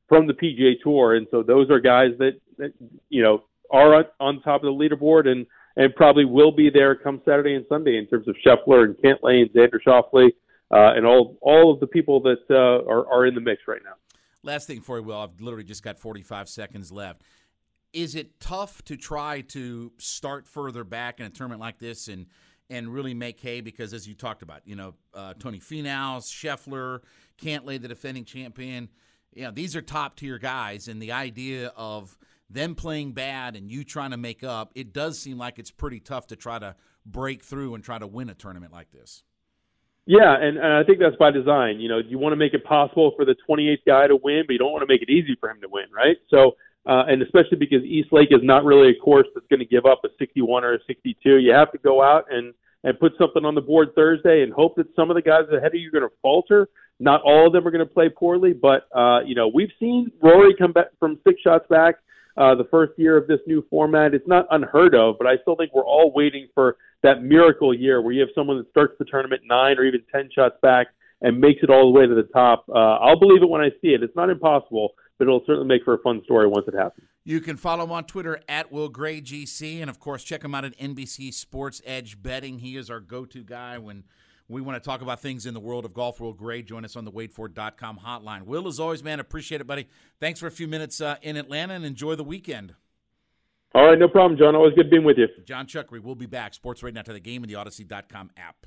from 0.08 0.26
the 0.26 0.32
PGA 0.32 0.72
Tour, 0.82 1.16
and 1.16 1.26
so 1.30 1.42
those 1.42 1.70
are 1.70 1.80
guys 1.80 2.12
that, 2.18 2.40
that 2.56 2.72
you 3.10 3.22
know 3.22 3.44
are 3.70 4.06
on, 4.18 4.40
top 4.40 4.64
of 4.64 4.74
the 4.74 4.88
leaderboard 4.88 5.28
and 5.28 5.46
and 5.76 5.94
probably 5.94 6.24
will 6.24 6.50
be 6.50 6.70
there 6.70 6.94
come 6.96 7.20
Saturday 7.26 7.54
and 7.54 7.66
Sunday 7.68 7.98
in 7.98 8.06
terms 8.06 8.26
of 8.26 8.36
Scheffler 8.44 8.84
and 8.84 8.96
Cantlay 8.96 9.42
and 9.42 9.50
Xander 9.50 9.78
Schauffele 9.86 10.30
uh, 10.70 10.96
and 10.96 11.04
all 11.04 11.36
all 11.42 11.74
of 11.74 11.80
the 11.80 11.86
people 11.86 12.22
that 12.22 12.40
uh, 12.48 12.90
are 12.90 13.06
are 13.06 13.26
in 13.26 13.34
the 13.34 13.42
mix 13.42 13.62
right 13.68 13.82
now. 13.84 13.92
Last 14.42 14.66
thing 14.66 14.80
for 14.80 14.96
you, 14.96 15.04
Will. 15.04 15.18
I've 15.18 15.40
literally 15.42 15.64
just 15.64 15.82
got 15.82 15.98
45 15.98 16.48
seconds 16.48 16.90
left 16.90 17.20
is 17.92 18.14
it 18.14 18.40
tough 18.40 18.82
to 18.84 18.96
try 18.96 19.40
to 19.40 19.92
start 19.98 20.46
further 20.46 20.84
back 20.84 21.20
in 21.20 21.26
a 21.26 21.30
tournament 21.30 21.60
like 21.60 21.78
this 21.78 22.08
and 22.08 22.26
and 22.70 22.92
really 22.92 23.14
make 23.14 23.40
hay 23.40 23.60
because 23.62 23.94
as 23.94 24.06
you 24.06 24.14
talked 24.14 24.42
about, 24.42 24.60
you 24.66 24.76
know, 24.76 24.94
uh, 25.14 25.32
Tony 25.38 25.58
Finau, 25.58 26.18
Scheffler, 26.20 27.00
Cantlay, 27.40 27.80
the 27.80 27.88
defending 27.88 28.26
champion, 28.26 28.90
you 29.34 29.44
know, 29.44 29.50
these 29.50 29.74
are 29.74 29.80
top 29.80 30.16
tier 30.16 30.38
guys, 30.38 30.88
and 30.88 31.00
the 31.00 31.12
idea 31.12 31.72
of 31.76 32.18
them 32.50 32.74
playing 32.74 33.12
bad 33.12 33.56
and 33.56 33.70
you 33.70 33.84
trying 33.84 34.10
to 34.10 34.16
make 34.16 34.42
up, 34.42 34.72
it 34.74 34.92
does 34.92 35.18
seem 35.18 35.38
like 35.38 35.58
it's 35.58 35.70
pretty 35.70 36.00
tough 36.00 36.26
to 36.26 36.36
try 36.36 36.58
to 36.58 36.74
break 37.04 37.42
through 37.42 37.74
and 37.74 37.84
try 37.84 37.98
to 37.98 38.06
win 38.06 38.28
a 38.28 38.34
tournament 38.34 38.72
like 38.72 38.90
this. 38.90 39.22
Yeah, 40.06 40.34
and, 40.40 40.56
and 40.56 40.72
I 40.72 40.84
think 40.84 41.00
that's 41.00 41.16
by 41.16 41.30
design. 41.30 41.80
You 41.80 41.88
know, 41.90 41.98
you 41.98 42.18
want 42.18 42.32
to 42.32 42.36
make 42.36 42.54
it 42.54 42.64
possible 42.64 43.12
for 43.14 43.26
the 43.26 43.36
28th 43.48 43.84
guy 43.86 44.06
to 44.06 44.16
win, 44.16 44.44
but 44.46 44.54
you 44.54 44.58
don't 44.58 44.72
want 44.72 44.82
to 44.82 44.92
make 44.92 45.02
it 45.02 45.10
easy 45.10 45.36
for 45.38 45.50
him 45.50 45.60
to 45.60 45.68
win, 45.68 45.84
right? 45.94 46.16
So 46.30 46.56
uh, 46.88 47.04
and 47.06 47.22
especially 47.22 47.58
because 47.58 47.84
East 47.84 48.08
Lake 48.12 48.28
is 48.30 48.40
not 48.42 48.64
really 48.64 48.90
a 48.90 48.94
course 48.94 49.26
that's 49.34 49.46
going 49.48 49.60
to 49.60 49.66
give 49.66 49.84
up 49.84 50.00
a 50.04 50.08
61 50.18 50.64
or 50.64 50.74
a 50.74 50.78
62. 50.86 51.36
You 51.36 51.52
have 51.52 51.70
to 51.72 51.78
go 51.78 52.02
out 52.02 52.24
and 52.30 52.54
and 52.84 52.98
put 52.98 53.12
something 53.18 53.44
on 53.44 53.54
the 53.54 53.60
board 53.60 53.88
Thursday 53.94 54.42
and 54.42 54.52
hope 54.52 54.76
that 54.76 54.86
some 54.94 55.10
of 55.10 55.16
the 55.16 55.22
guys 55.22 55.42
ahead 55.50 55.66
of 55.66 55.74
you 55.74 55.88
are 55.88 56.00
going 56.00 56.08
to 56.08 56.14
falter. 56.22 56.68
Not 57.00 57.20
all 57.22 57.48
of 57.48 57.52
them 57.52 57.66
are 57.66 57.70
going 57.70 57.86
to 57.86 57.92
play 57.92 58.08
poorly, 58.08 58.52
but 58.52 58.88
uh, 58.96 59.20
you 59.24 59.34
know 59.34 59.48
we've 59.48 59.72
seen 59.78 60.10
Rory 60.22 60.54
come 60.58 60.72
back 60.72 60.86
from 60.98 61.18
six 61.24 61.40
shots 61.42 61.66
back 61.68 61.96
uh, 62.36 62.54
the 62.54 62.66
first 62.70 62.92
year 62.96 63.16
of 63.16 63.26
this 63.26 63.40
new 63.46 63.64
format. 63.68 64.14
It's 64.14 64.26
not 64.26 64.46
unheard 64.50 64.94
of, 64.94 65.16
but 65.18 65.26
I 65.26 65.36
still 65.42 65.56
think 65.56 65.74
we're 65.74 65.84
all 65.84 66.12
waiting 66.14 66.48
for 66.54 66.76
that 67.02 67.22
miracle 67.22 67.74
year 67.74 68.00
where 68.00 68.12
you 68.12 68.20
have 68.20 68.30
someone 68.34 68.58
that 68.58 68.70
starts 68.70 68.94
the 68.98 69.04
tournament 69.04 69.42
nine 69.44 69.76
or 69.76 69.84
even 69.84 70.00
ten 70.10 70.30
shots 70.34 70.56
back 70.62 70.88
and 71.20 71.40
makes 71.40 71.62
it 71.62 71.70
all 71.70 71.92
the 71.92 71.98
way 71.98 72.06
to 72.06 72.14
the 72.14 72.28
top. 72.32 72.64
Uh, 72.68 72.96
I'll 72.96 73.18
believe 73.18 73.42
it 73.42 73.48
when 73.48 73.60
I 73.60 73.70
see 73.82 73.88
it. 73.88 74.02
It's 74.02 74.14
not 74.16 74.30
impossible, 74.30 74.90
but 75.18 75.24
it'll 75.26 75.42
certainly 75.46 75.66
make 75.66 75.84
for 75.84 75.94
a 75.94 75.98
fun 75.98 76.22
story 76.24 76.46
once 76.46 76.66
it 76.68 76.74
happens. 76.74 77.06
You 77.24 77.40
can 77.40 77.56
follow 77.56 77.84
him 77.84 77.92
on 77.92 78.04
Twitter 78.04 78.40
at 78.48 78.72
Will 78.72 78.88
Gray 78.88 79.20
GC, 79.20 79.80
and 79.80 79.90
of 79.90 79.98
course, 79.98 80.24
check 80.24 80.44
him 80.44 80.54
out 80.54 80.64
at 80.64 80.78
NBC 80.78 81.34
Sports 81.34 81.82
Edge 81.84 82.22
Betting. 82.22 82.60
He 82.60 82.76
is 82.76 82.88
our 82.88 83.00
go-to 83.00 83.42
guy 83.42 83.78
when 83.78 84.04
we 84.48 84.62
want 84.62 84.82
to 84.82 84.88
talk 84.88 85.02
about 85.02 85.20
things 85.20 85.44
in 85.44 85.52
the 85.52 85.60
world 85.60 85.84
of 85.84 85.92
golf. 85.92 86.20
Will 86.20 86.32
Gray, 86.32 86.62
join 86.62 86.84
us 86.84 86.96
on 86.96 87.04
the 87.04 87.12
WadeFord.com 87.12 88.00
hotline. 88.04 88.42
Will, 88.44 88.66
as 88.66 88.80
always, 88.80 89.04
man, 89.04 89.20
appreciate 89.20 89.60
it, 89.60 89.66
buddy. 89.66 89.88
Thanks 90.20 90.40
for 90.40 90.46
a 90.46 90.50
few 90.50 90.68
minutes 90.68 91.00
uh, 91.00 91.16
in 91.20 91.36
Atlanta, 91.36 91.74
and 91.74 91.84
enjoy 91.84 92.14
the 92.14 92.24
weekend. 92.24 92.74
All 93.74 93.86
right, 93.86 93.98
no 93.98 94.08
problem, 94.08 94.38
John. 94.38 94.56
Always 94.56 94.74
good 94.74 94.88
being 94.88 95.04
with 95.04 95.18
you. 95.18 95.26
John 95.44 95.66
Chuckery 95.66 96.02
will 96.02 96.14
be 96.14 96.26
back. 96.26 96.54
Sports 96.54 96.82
right 96.82 96.94
now 96.94 97.02
to 97.02 97.12
the 97.12 97.20
game 97.20 97.42
and 97.42 97.50
the 97.52 97.56
Audacy.com 97.56 98.30
app. 98.36 98.66